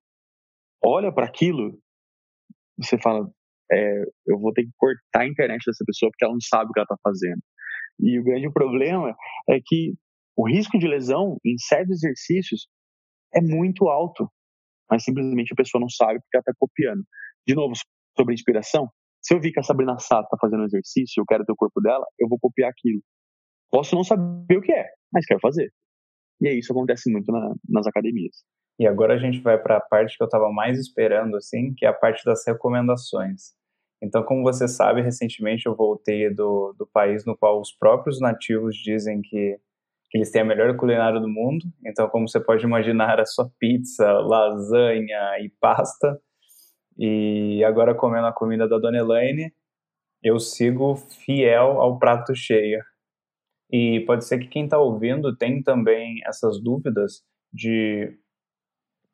[0.84, 1.78] olha para aquilo,
[2.78, 3.30] você fala:
[3.72, 6.74] é, eu vou ter que cortar a internet dessa pessoa porque ela não sabe o
[6.74, 7.42] que ela está fazendo.
[8.00, 9.16] E o grande problema
[9.50, 9.94] é que
[10.36, 12.68] o risco de lesão em certos exercícios
[13.34, 14.30] é muito alto
[14.92, 17.04] mas simplesmente a pessoa não sabe porque ela está copiando.
[17.48, 17.74] De novo,
[18.18, 18.90] sobre inspiração,
[19.22, 21.56] se eu vi que a Sabrina Sato está fazendo um exercício, eu quero ter o
[21.56, 23.02] corpo dela, eu vou copiar aquilo.
[23.72, 25.72] Posso não saber o que é, mas quero fazer.
[26.42, 28.36] E aí isso acontece muito na, nas academias.
[28.80, 31.86] E agora a gente vai para a parte que eu estava mais esperando, assim, que
[31.86, 33.54] é a parte das recomendações.
[34.04, 38.76] Então, como você sabe, recentemente eu voltei do, do país no qual os próprios nativos
[38.76, 39.60] dizem que,
[40.12, 41.66] que eles têm a melhor culinária do mundo.
[41.86, 46.20] Então, como você pode imaginar, é só pizza, lasanha e pasta.
[46.98, 49.54] E agora, comendo a comida da Dona Elaine,
[50.22, 52.84] eu sigo fiel ao prato cheio.
[53.72, 58.14] E pode ser que quem está ouvindo tem também essas dúvidas de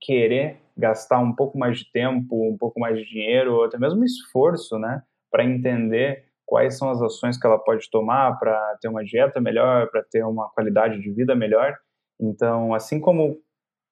[0.02, 4.04] querer gastar um pouco mais de tempo, um pouco mais de dinheiro, ou até mesmo
[4.04, 9.04] esforço, né, para entender quais são as ações que ela pode tomar para ter uma
[9.04, 11.78] dieta melhor, para ter uma qualidade de vida melhor.
[12.20, 13.38] Então, assim como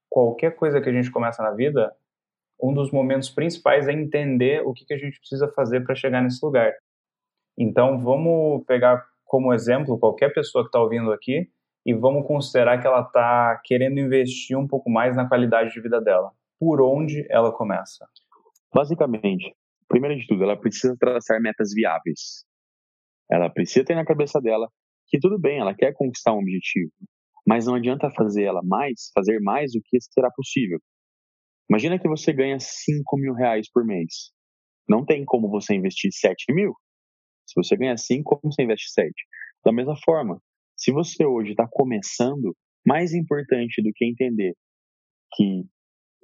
[0.10, 1.93] qualquer coisa que a gente começa na vida,
[2.64, 6.24] um dos momentos principais é entender o que, que a gente precisa fazer para chegar
[6.24, 6.72] nesse lugar.
[7.58, 11.49] Então, vamos pegar como exemplo qualquer pessoa que está ouvindo aqui
[11.86, 15.99] e vamos considerar que ela está querendo investir um pouco mais na qualidade de vida
[15.99, 16.32] dela.
[16.58, 18.08] Por onde ela começa?
[18.74, 19.53] Basicamente,
[19.95, 22.43] primeiro de tudo, ela precisa traçar metas viáveis.
[23.31, 24.67] Ela precisa ter na cabeça dela
[25.07, 26.91] que tudo bem, ela quer conquistar um objetivo,
[27.47, 30.79] mas não adianta fazer ela mais, fazer mais do que será possível.
[31.69, 34.31] Imagina que você ganha 5 mil reais por mês.
[34.87, 36.73] Não tem como você investir 7 mil.
[37.47, 39.09] Se você ganha 5, como você investe 7?
[39.63, 40.41] Da mesma forma,
[40.75, 42.53] se você hoje está começando,
[42.85, 44.55] mais importante do que entender
[45.35, 45.63] que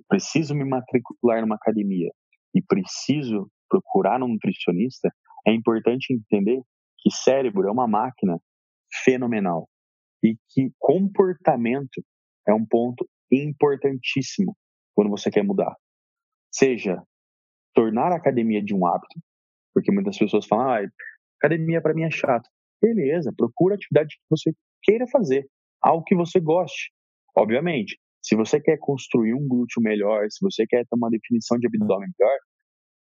[0.10, 2.12] preciso me matricular numa academia
[2.54, 5.10] e preciso procurar um nutricionista,
[5.48, 6.62] é importante entender
[7.00, 8.38] que cérebro é uma máquina
[9.04, 9.70] fenomenal
[10.22, 12.04] e que comportamento
[12.48, 14.56] é um ponto importantíssimo
[14.94, 15.74] quando você quer mudar.
[16.54, 17.02] Seja
[17.74, 19.20] tornar a academia de um hábito,
[19.74, 20.88] porque muitas pessoas falam, ah,
[21.40, 22.48] academia para mim é chato.
[22.82, 24.52] Beleza, procura atividade que você
[24.84, 25.48] queira fazer,
[25.82, 26.92] algo que você goste.
[27.36, 31.68] Obviamente, se você quer construir um glúteo melhor, se você quer ter uma definição de
[31.68, 32.38] abdômen melhor,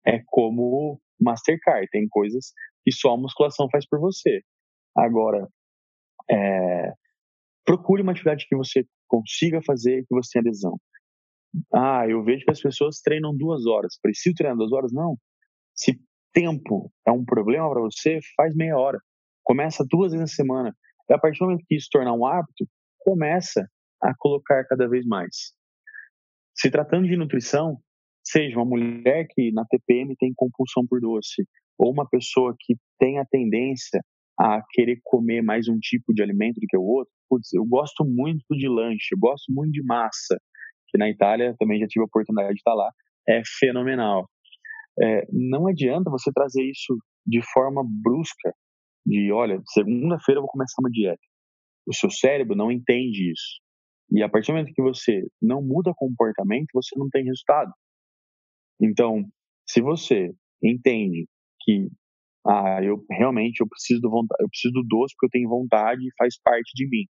[0.06, 4.42] é como Mastercard, tem coisas que só a musculação faz por você.
[4.96, 5.48] Agora,
[6.30, 6.92] é,
[7.66, 10.78] procure uma atividade que você consiga fazer, que você tenha adesão.
[11.74, 13.98] Ah, eu vejo que as pessoas treinam duas horas.
[14.02, 14.92] Preciso treinar duas horas?
[14.94, 15.18] Não.
[15.76, 16.00] Se
[16.34, 19.00] tempo é um problema para você, faz meia hora.
[19.44, 20.76] Começa duas vezes na semana.
[21.10, 22.66] E a partir do momento que isso tornar um hábito,
[23.00, 23.68] começa
[24.02, 25.54] a colocar cada vez mais.
[26.56, 27.78] Se tratando de nutrição,
[28.32, 31.44] seja uma mulher que na TPM tem compulsão por doce,
[31.78, 34.00] ou uma pessoa que tem a tendência
[34.40, 38.06] a querer comer mais um tipo de alimento do que o outro, putz, eu gosto
[38.06, 40.38] muito de lanche, eu gosto muito de massa,
[40.88, 42.90] que na Itália também já tive a oportunidade de estar lá,
[43.28, 44.28] é fenomenal.
[45.02, 48.52] É, não adianta você trazer isso de forma brusca,
[49.06, 51.22] de olha, segunda-feira eu vou começar uma dieta.
[51.88, 53.62] O seu cérebro não entende isso.
[54.12, 57.72] E a partir do momento que você não muda comportamento, você não tem resultado.
[58.82, 59.24] Então,
[59.68, 61.28] se você entende
[61.62, 61.88] que
[62.46, 66.02] ah, eu realmente eu preciso do vontade, eu preciso do doce porque eu tenho vontade
[66.02, 67.06] e faz parte de mim.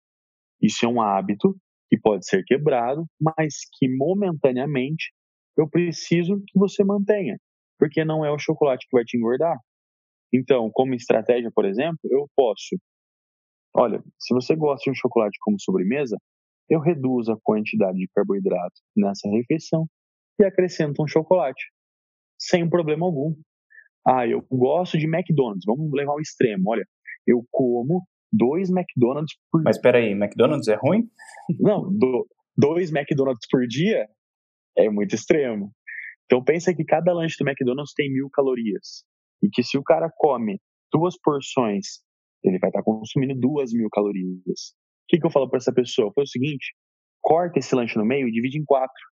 [0.61, 1.55] Isso é um hábito
[1.87, 5.11] que pode ser quebrado, mas que momentaneamente
[5.57, 7.37] eu preciso que você mantenha,
[7.77, 9.57] porque não é o chocolate que vai te engordar.
[10.33, 12.77] Então, como estratégia, por exemplo, eu posso,
[13.75, 16.17] olha, se você gosta de um chocolate como sobremesa,
[16.69, 19.87] eu reduzo a quantidade de carboidrato nessa refeição
[20.39, 21.63] e acrescento um chocolate,
[22.39, 23.35] sem problema algum.
[24.07, 26.85] Ah, eu gosto de McDonald's, vamos levar ao extremo, olha,
[27.27, 31.09] eu como dois McDonald's por Mas espera aí, McDonald's é ruim?
[31.59, 32.27] Não, do,
[32.57, 34.07] dois McDonald's por dia
[34.77, 35.71] é muito extremo.
[36.25, 39.03] Então pensa que cada lanche do McDonald's tem mil calorias.
[39.41, 40.59] E que se o cara come
[40.91, 42.01] duas porções,
[42.43, 44.73] ele vai estar consumindo duas mil calorias.
[45.03, 46.11] O que, que eu falo para essa pessoa?
[46.13, 46.75] Foi o seguinte,
[47.21, 49.08] corta esse lanche no meio e divide em quatro.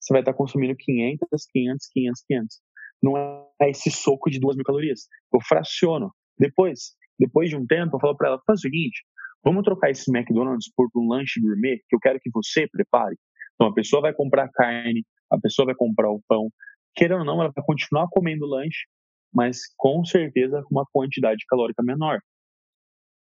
[0.00, 2.60] Você vai estar consumindo 500, 500, 500, 500.
[3.02, 3.16] Não
[3.60, 5.08] é esse soco de duas mil calorias.
[5.32, 6.12] Eu fraciono.
[6.38, 9.02] Depois, depois de um tempo, eu falo para ela, faz o seguinte,
[9.44, 13.16] vamos trocar esse McDonald's por um lanche gourmet que eu quero que você prepare.
[13.54, 16.48] Então a pessoa vai comprar carne, a pessoa vai comprar o pão.
[16.94, 18.86] Querendo ou não, ela vai continuar comendo lanche,
[19.32, 22.20] mas com certeza com uma quantidade calórica menor.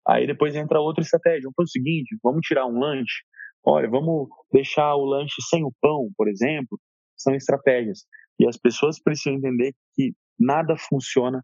[0.07, 1.43] Aí depois entra outra estratégia.
[1.43, 3.23] Vamos fazer o seguinte, vamos tirar um lanche.
[3.65, 6.79] Olha, vamos deixar o lanche sem o pão, por exemplo.
[7.17, 8.05] São estratégias.
[8.39, 11.43] E as pessoas precisam entender que nada funciona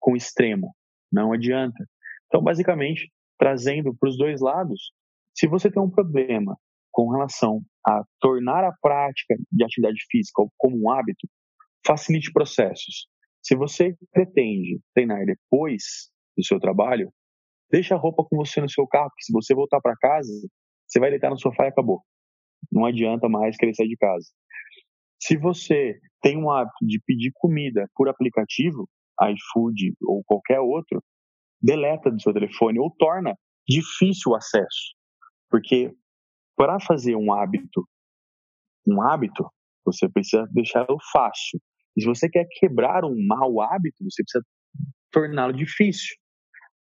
[0.00, 0.74] com extremo.
[1.12, 1.84] Não adianta.
[2.26, 4.92] Então, basicamente, trazendo para os dois lados,
[5.34, 6.56] se você tem um problema
[6.90, 11.28] com relação a tornar a prática de atividade física como um hábito,
[11.86, 13.08] facilite processos.
[13.42, 17.12] Se você pretende treinar depois do seu trabalho,
[17.70, 20.32] deixa a roupa com você no seu carro, porque se você voltar para casa,
[20.86, 22.02] você vai deitar no sofá e acabou.
[22.72, 24.26] não adianta mais querer sair de casa.
[25.20, 28.88] Se você tem um hábito de pedir comida por aplicativo,
[29.22, 31.02] iFood ou qualquer outro,
[31.62, 33.34] deleta do seu telefone ou torna
[33.66, 34.94] difícil o acesso.
[35.50, 35.94] Porque
[36.56, 37.86] para fazer um hábito,
[38.86, 39.48] um hábito,
[39.84, 41.60] você precisa deixá-lo fácil.
[41.96, 44.44] E se você quer quebrar um mau hábito, você precisa
[45.10, 46.16] torná-lo difícil.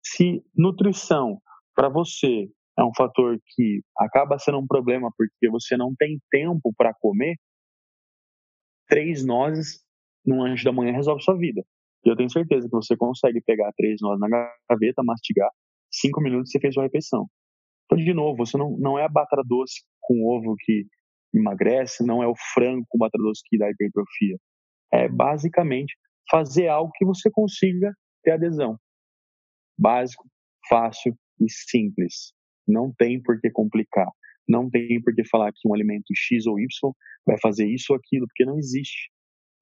[0.04, 1.42] Se nutrição
[1.76, 2.50] para você
[2.80, 7.36] é um fator que acaba sendo um problema porque você não tem tempo para comer,
[8.88, 9.84] três nozes
[10.26, 11.62] no lanche da manhã resolve sua vida.
[12.06, 14.30] Eu tenho certeza que você consegue pegar três nozes na
[14.70, 15.50] gaveta, mastigar,
[15.92, 17.28] cinco minutos você fez sua refeição.
[17.86, 20.86] Então, de novo, você não, não é a batata doce com ovo que
[21.34, 24.38] emagrece, não é o frango com batata doce que dá hipertrofia.
[24.94, 25.96] É basicamente
[26.32, 28.78] fazer algo que você consiga ter adesão.
[29.78, 30.26] Básico,
[30.70, 32.34] fácil e simples.
[32.70, 34.08] Não tem por que complicar.
[34.48, 36.68] Não tem por que falar que um alimento X ou Y
[37.26, 39.12] vai fazer isso ou aquilo, porque não existe.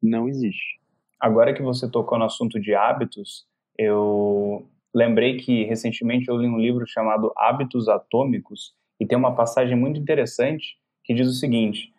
[0.01, 0.79] Não existe.
[1.19, 3.45] Agora que você tocou no assunto de hábitos,
[3.77, 9.75] eu lembrei que recentemente eu li um livro chamado Hábitos Atômicos e tem uma passagem
[9.75, 11.93] muito interessante que diz o seguinte: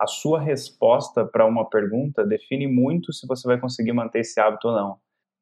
[0.00, 4.68] a sua resposta para uma pergunta define muito se você vai conseguir manter esse hábito
[4.68, 4.98] ou não.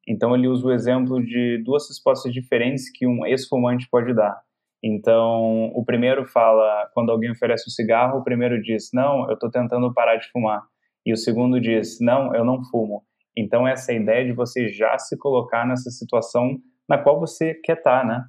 [0.07, 4.41] Então ele usa o exemplo de duas respostas diferentes que um ex-fumante pode dar.
[4.83, 9.49] Então, o primeiro fala, quando alguém oferece um cigarro, o primeiro diz, não, eu estou
[9.49, 10.61] tentando parar de fumar.
[11.05, 13.01] E o segundo diz, não, eu não fumo.
[13.37, 16.57] Então, essa é ideia de você já se colocar nessa situação
[16.87, 18.23] na qual você quer estar, tá, né?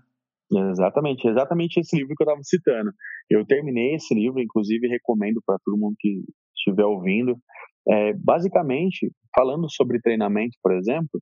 [0.70, 2.92] Exatamente, exatamente esse livro que eu estava citando.
[3.28, 6.22] Eu terminei esse livro, inclusive recomendo para todo mundo que
[6.56, 7.36] estiver ouvindo.
[7.88, 11.20] É, basicamente, falando sobre treinamento, por exemplo,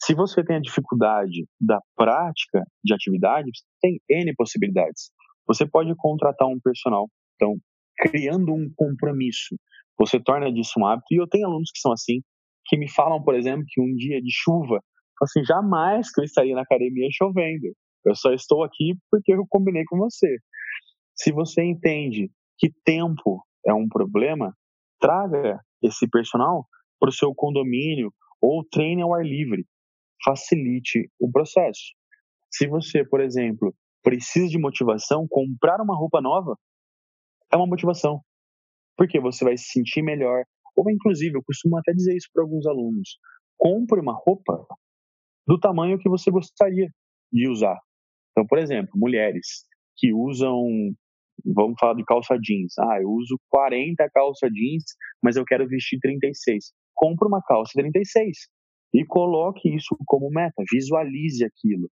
[0.00, 5.10] se você tem a dificuldade da prática de atividade, você tem N possibilidades.
[5.46, 7.08] Você pode contratar um personal.
[7.34, 7.56] Então,
[7.98, 9.56] criando um compromisso,
[9.98, 11.06] você torna disso um hábito.
[11.10, 12.20] E eu tenho alunos que são assim,
[12.66, 14.80] que me falam, por exemplo, que um dia de chuva,
[15.20, 17.66] assim, jamais que eu estaria na academia chovendo.
[18.04, 20.38] Eu só estou aqui porque eu combinei com você.
[21.16, 24.54] Se você entende que tempo é um problema,
[25.00, 26.64] traga esse personal
[27.00, 29.66] para o seu condomínio ou treine ao ar livre
[30.24, 31.94] facilite o processo.
[32.50, 36.56] Se você, por exemplo, precisa de motivação, comprar uma roupa nova
[37.52, 38.20] é uma motivação.
[38.96, 40.44] Porque você vai se sentir melhor.
[40.76, 43.18] Ou, inclusive, eu costumo até dizer isso para alguns alunos:
[43.56, 44.66] compre uma roupa
[45.46, 46.88] do tamanho que você gostaria
[47.32, 47.78] de usar.
[48.32, 49.64] Então, por exemplo, mulheres
[49.96, 50.54] que usam,
[51.44, 52.74] vamos falar de calça jeans.
[52.78, 54.84] Ah, eu uso 40 calça jeans,
[55.22, 56.72] mas eu quero vestir 36.
[56.94, 58.36] Compre uma calça 36
[58.92, 61.88] e coloque isso como meta, visualize aquilo.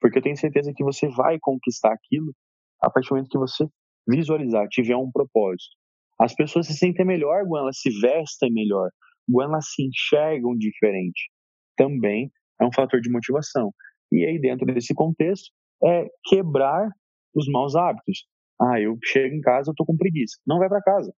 [0.00, 2.32] Porque eu tenho certeza que você vai conquistar aquilo
[2.80, 3.66] a partir do momento que você
[4.06, 5.76] visualizar, tiver um propósito.
[6.20, 8.88] As pessoas se sentem melhor quando elas se vestem melhor,
[9.30, 11.30] quando elas se enxergam diferente.
[11.76, 12.30] Também
[12.60, 13.72] é um fator de motivação.
[14.10, 15.50] E aí, dentro desse contexto,
[15.84, 16.88] é quebrar
[17.34, 18.26] os maus hábitos.
[18.60, 20.36] Ah, eu chego em casa, eu tô com preguiça.
[20.46, 21.12] Não vai para casa.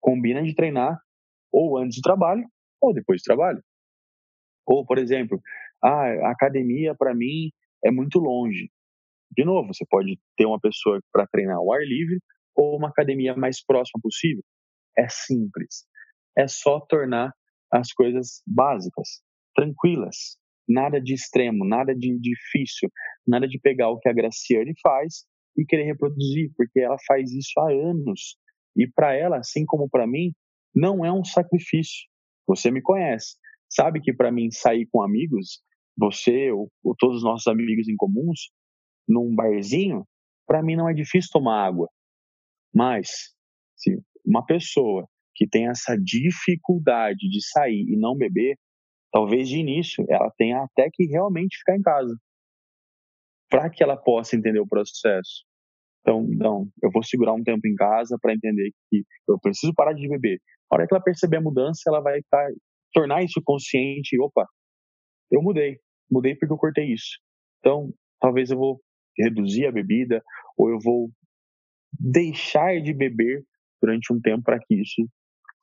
[0.00, 0.96] Combina de treinar
[1.52, 2.44] ou antes do trabalho
[2.80, 3.60] ou depois do trabalho.
[4.70, 5.42] Ou, por exemplo,
[5.82, 7.50] ah, a academia para mim
[7.84, 8.70] é muito longe.
[9.36, 12.20] De novo, você pode ter uma pessoa para treinar ao ar livre
[12.54, 14.44] ou uma academia mais próxima possível.
[14.96, 15.86] É simples.
[16.38, 17.32] É só tornar
[17.72, 19.08] as coisas básicas,
[19.56, 20.38] tranquilas.
[20.68, 22.88] Nada de extremo, nada de difícil,
[23.26, 25.24] nada de pegar o que a Graciane faz
[25.58, 28.36] e querer reproduzir, porque ela faz isso há anos.
[28.76, 30.32] E para ela, assim como para mim,
[30.72, 32.08] não é um sacrifício.
[32.46, 33.34] Você me conhece
[33.70, 35.62] sabe que para mim sair com amigos,
[35.96, 38.50] você ou, ou, todos os nossos amigos em comuns,
[39.08, 40.04] num barzinho,
[40.46, 41.88] para mim não é difícil tomar água.
[42.74, 43.10] Mas
[43.76, 48.56] se uma pessoa que tem essa dificuldade de sair e não beber,
[49.12, 52.14] talvez de início ela tenha até que realmente ficar em casa
[53.48, 55.44] para que ela possa entender o processo.
[56.00, 59.92] Então, não, eu vou segurar um tempo em casa para entender que eu preciso parar
[59.92, 60.38] de beber.
[60.70, 62.52] A hora que ela perceber a mudança, ela vai estar tá
[62.92, 64.20] tornar isso consciente.
[64.20, 64.46] Opa,
[65.30, 65.78] eu mudei,
[66.10, 67.18] mudei porque eu cortei isso.
[67.58, 68.80] Então, talvez eu vou
[69.18, 70.22] reduzir a bebida
[70.56, 71.10] ou eu vou
[71.98, 73.44] deixar de beber
[73.82, 75.06] durante um tempo para que isso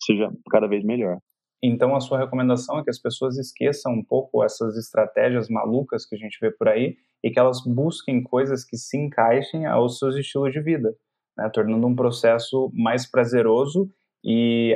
[0.03, 1.17] seja cada vez melhor.
[1.61, 6.15] Então, a sua recomendação é que as pessoas esqueçam um pouco essas estratégias malucas que
[6.15, 10.15] a gente vê por aí e que elas busquem coisas que se encaixem aos seus
[10.15, 10.95] estilos de vida,
[11.35, 11.49] né?
[11.49, 13.91] tornando um processo mais prazeroso
[14.23, 14.75] e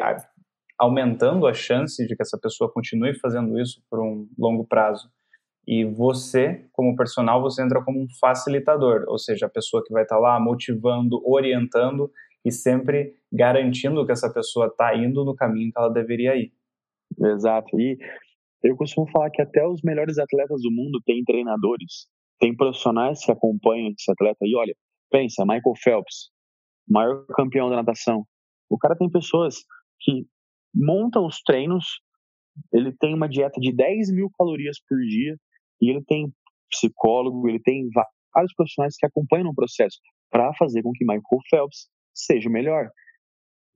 [0.82, 5.12] aumentando a chance de que essa pessoa continue fazendo isso por um longo prazo.
[5.68, 10.02] E você, como personal, você entra como um facilitador, ou seja, a pessoa que vai
[10.02, 12.12] estar lá motivando, orientando
[12.44, 16.52] e sempre garantindo que essa pessoa está indo no caminho que ela deveria ir.
[17.26, 17.80] Exato.
[17.80, 18.00] E
[18.64, 22.08] eu costumo falar que até os melhores atletas do mundo têm treinadores,
[22.40, 24.40] tem profissionais que acompanham esse atleta.
[24.42, 24.74] E olha,
[25.12, 26.32] pensa, Michael Phelps,
[26.90, 28.26] maior campeão da natação.
[28.68, 29.58] O cara tem pessoas
[30.00, 30.26] que
[30.74, 32.02] montam os treinos,
[32.74, 35.36] ele tem uma dieta de 10 mil calorias por dia
[35.82, 36.32] e ele tem
[36.70, 37.88] psicólogo, ele tem
[38.34, 39.98] vários profissionais que acompanham o processo
[40.30, 42.90] para fazer com que Michael Phelps seja o melhor.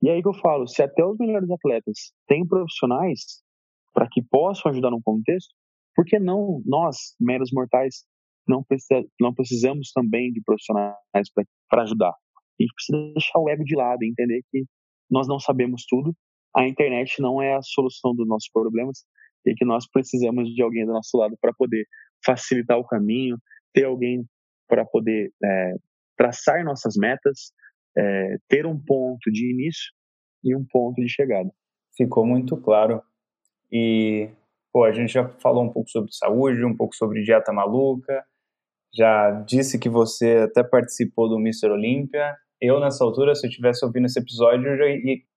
[0.02, 3.42] E aí que eu falo, se até os melhores atletas têm profissionais
[3.92, 5.54] para que possam ajudar no contexto,
[5.94, 8.04] por que não nós, meros mortais,
[8.46, 10.94] não, precisa, não precisamos também de profissionais
[11.68, 12.10] para ajudar?
[12.10, 14.64] A gente precisa deixar o ego de lado e entender que
[15.10, 16.14] nós não sabemos tudo,
[16.56, 19.04] a internet não é a solução dos nossos problemas
[19.44, 21.86] e que nós precisamos de alguém do nosso lado para poder
[22.24, 23.36] facilitar o caminho,
[23.72, 24.24] ter alguém
[24.68, 25.74] para poder é,
[26.16, 27.52] traçar nossas metas,
[27.96, 29.92] é, ter um ponto de início
[30.42, 31.50] e um ponto de chegada.
[31.96, 33.02] Ficou muito claro.
[33.70, 34.28] E,
[34.72, 38.24] pô, a gente já falou um pouco sobre saúde, um pouco sobre dieta maluca,
[38.94, 41.70] já disse que você até participou do Mr.
[41.70, 42.34] Olímpia.
[42.60, 44.86] Eu, nessa altura, se eu tivesse ouvindo esse episódio, eu já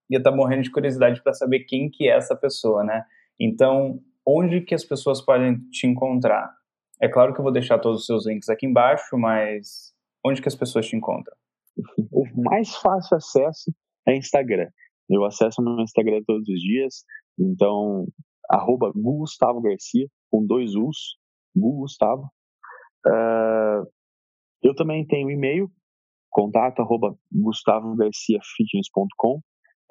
[0.09, 3.03] ia estar tá morrendo de curiosidade para saber quem que é essa pessoa, né?
[3.39, 6.51] Então, onde que as pessoas podem te encontrar?
[7.01, 9.93] É claro que eu vou deixar todos os seus links aqui embaixo, mas
[10.25, 11.35] onde que as pessoas te encontram?
[12.11, 13.71] O mais fácil acesso
[14.07, 14.69] é Instagram.
[15.09, 17.03] Eu acesso meu Instagram todos os dias,
[17.39, 18.05] então,
[18.49, 21.15] arroba Gustavo Garcia, com dois U's,
[21.55, 22.29] Gustavo.
[23.07, 23.87] Uh,
[24.61, 25.71] eu também tenho e-mail,
[26.29, 29.41] contato arroba gustavogarciafitness.com.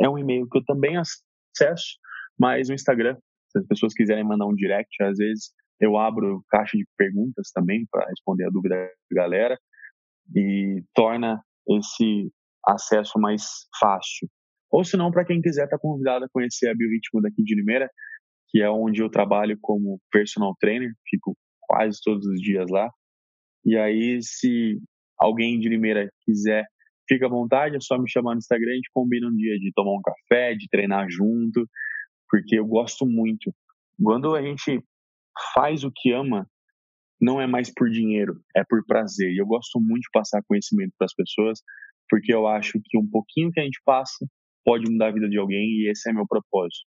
[0.00, 1.98] É um e-mail que eu também acesso,
[2.38, 3.16] mas o Instagram,
[3.50, 7.86] se as pessoas quiserem mandar um direct, às vezes eu abro caixa de perguntas também
[7.90, 9.58] para responder a dúvida da galera
[10.34, 12.30] e torna esse
[12.66, 13.42] acesso mais
[13.78, 14.28] fácil.
[14.70, 17.90] Ou se não, para quem quiser, está convidado a conhecer a Biorritmo daqui de Limeira,
[18.48, 22.90] que é onde eu trabalho como personal trainer, fico quase todos os dias lá.
[23.64, 24.78] E aí, se
[25.18, 26.66] alguém de Limeira quiser,
[27.08, 29.72] fica à vontade, é só me chamar no Instagram, a gente combina um dia de
[29.74, 31.66] tomar um café, de treinar junto,
[32.28, 33.52] porque eu gosto muito.
[34.02, 34.82] Quando a gente
[35.54, 36.46] faz o que ama,
[37.20, 39.32] não é mais por dinheiro, é por prazer.
[39.32, 41.60] E eu gosto muito de passar conhecimento para as pessoas,
[42.08, 44.26] porque eu acho que um pouquinho que a gente passa
[44.64, 46.84] pode mudar a vida de alguém e esse é meu propósito.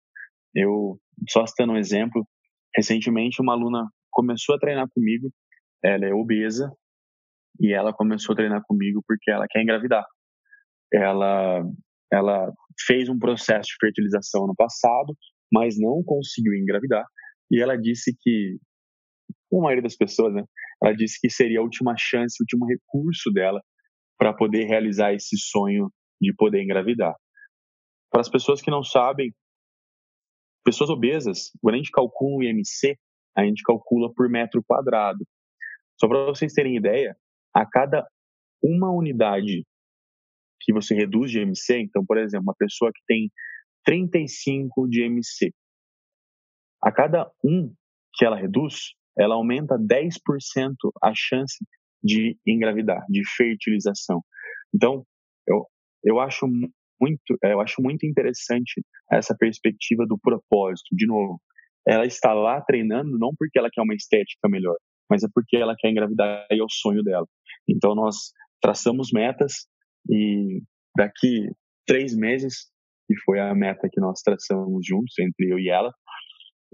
[0.55, 0.99] Eu,
[1.29, 2.27] só citando um exemplo,
[2.77, 5.33] recentemente uma aluna começou a treinar comigo,
[5.83, 6.73] ela é obesa,
[7.59, 10.05] e ela começou a treinar comigo porque ela quer engravidar.
[10.93, 11.63] Ela,
[12.13, 12.53] ela
[12.87, 15.17] fez um processo de fertilização no passado,
[15.53, 17.05] mas não conseguiu engravidar,
[17.51, 18.59] e ela disse que,
[19.49, 20.45] como a maioria das pessoas, né,
[20.83, 23.61] ela disse que seria a última chance, o último recurso dela
[24.17, 25.91] para poder realizar esse sonho
[26.21, 27.15] de poder engravidar.
[28.11, 29.33] Para as pessoas que não sabem,
[30.65, 32.97] pessoas obesas, quando a gente calcula o IMC,
[33.37, 35.25] a gente calcula por metro quadrado.
[35.99, 37.17] Só para vocês terem ideia,
[37.55, 38.07] a cada
[38.63, 39.65] uma unidade
[40.61, 43.31] que você reduz de IMC, então, por exemplo, uma pessoa que tem
[43.85, 45.53] 35 de IMC,
[46.83, 47.73] a cada um
[48.15, 51.57] que ela reduz, ela aumenta 10% a chance
[52.03, 54.23] de engravidar, de fertilização.
[54.75, 55.05] Então,
[55.47, 55.67] eu,
[56.05, 56.47] eu acho
[57.01, 60.95] muito, eu acho muito interessante essa perspectiva do propósito.
[60.95, 61.41] De novo,
[61.87, 64.77] ela está lá treinando não porque ela quer uma estética melhor,
[65.09, 67.27] mas é porque ela quer engravidar e é o sonho dela.
[67.71, 68.17] Então nós
[68.61, 69.53] traçamos metas
[70.09, 70.61] e
[70.97, 71.49] daqui
[71.87, 72.71] três meses,
[73.07, 75.93] que foi a meta que nós traçamos juntos entre eu e ela,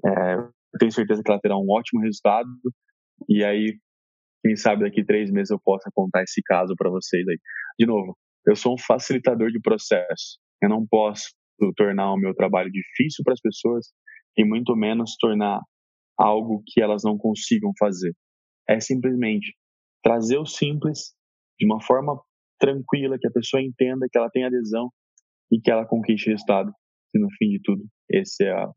[0.04, 0.36] é,
[0.78, 2.48] tenho certeza que ela terá um ótimo resultado
[3.28, 3.78] e aí
[4.44, 7.38] quem sabe daqui três meses eu possa contar esse caso para vocês aí.
[7.78, 8.16] De novo,
[8.46, 10.38] eu sou um facilitador de processo.
[10.62, 11.30] Eu não posso
[11.76, 13.86] tornar o meu trabalho difícil para as pessoas
[14.36, 15.60] e muito menos tornar
[16.18, 18.12] algo que elas não consigam fazer.
[18.68, 19.54] É simplesmente
[20.06, 21.14] trazer o simples
[21.58, 22.20] de uma forma
[22.60, 24.88] tranquila, que a pessoa entenda, que ela tenha adesão
[25.50, 26.72] e que ela conquiste resultado.
[27.12, 28.70] E no fim de tudo, esse é, a,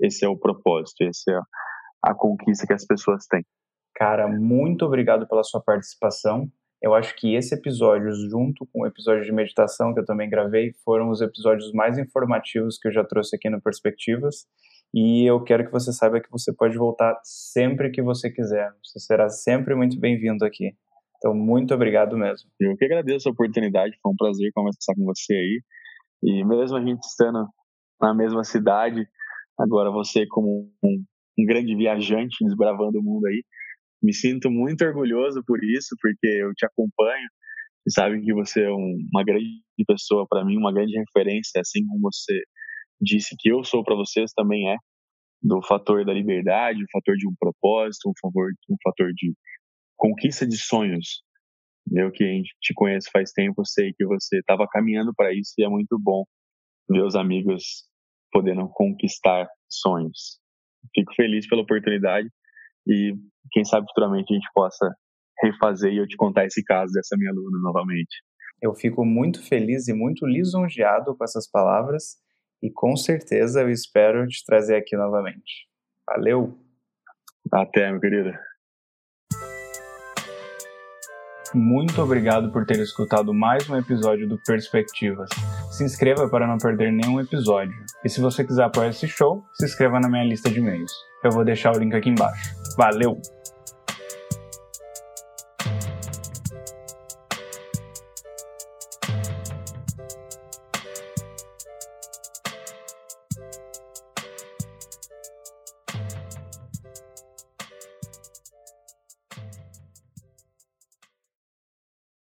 [0.00, 1.42] esse é o propósito, esse é a,
[2.06, 3.44] a conquista que as pessoas têm.
[3.94, 6.50] Cara, muito obrigado pela sua participação.
[6.82, 10.72] Eu acho que esse episódio, junto com o episódio de meditação que eu também gravei,
[10.84, 14.46] foram os episódios mais informativos que eu já trouxe aqui no Perspectivas.
[14.94, 18.70] E eu quero que você saiba que você pode voltar sempre que você quiser.
[18.84, 20.72] Você será sempre muito bem-vindo aqui.
[21.16, 22.50] Então, muito obrigado mesmo.
[22.60, 25.62] Eu que agradeço a oportunidade, foi um prazer conversar com você aí.
[26.22, 27.48] E mesmo a gente estando
[28.00, 29.06] na mesma cidade,
[29.58, 31.04] agora você como um,
[31.38, 33.42] um grande viajante desbravando o mundo aí,
[34.02, 37.28] me sinto muito orgulhoso por isso, porque eu te acompanho,
[37.88, 42.00] sabe que você é um, uma grande pessoa para mim, uma grande referência, assim como
[42.00, 42.42] você
[43.02, 44.76] disse que eu sou para vocês, também é
[45.42, 49.34] do fator da liberdade, o fator de um propósito, um favor, um fator de
[49.96, 51.22] conquista de sonhos.
[51.92, 55.52] Eu que a gente te conhece faz tempo, sei que você estava caminhando para isso
[55.58, 56.24] e é muito bom
[56.88, 57.84] ver os amigos
[58.30, 60.38] podendo conquistar sonhos.
[60.94, 62.28] Fico feliz pela oportunidade
[62.86, 63.14] e
[63.50, 64.94] quem sabe futuramente a gente possa
[65.42, 68.22] refazer e eu te contar esse caso dessa minha aluna novamente.
[68.60, 72.21] Eu fico muito feliz e muito lisonjeado com essas palavras
[72.62, 75.66] e com certeza eu espero te trazer aqui novamente.
[76.06, 76.56] Valeu!
[77.52, 78.32] Até, meu querido.
[81.54, 85.28] Muito obrigado por ter escutado mais um episódio do Perspectivas.
[85.70, 87.74] Se inscreva para não perder nenhum episódio.
[88.02, 90.92] E se você quiser apoiar esse show, se inscreva na minha lista de e-mails.
[91.22, 92.54] Eu vou deixar o link aqui embaixo.
[92.78, 93.20] Valeu!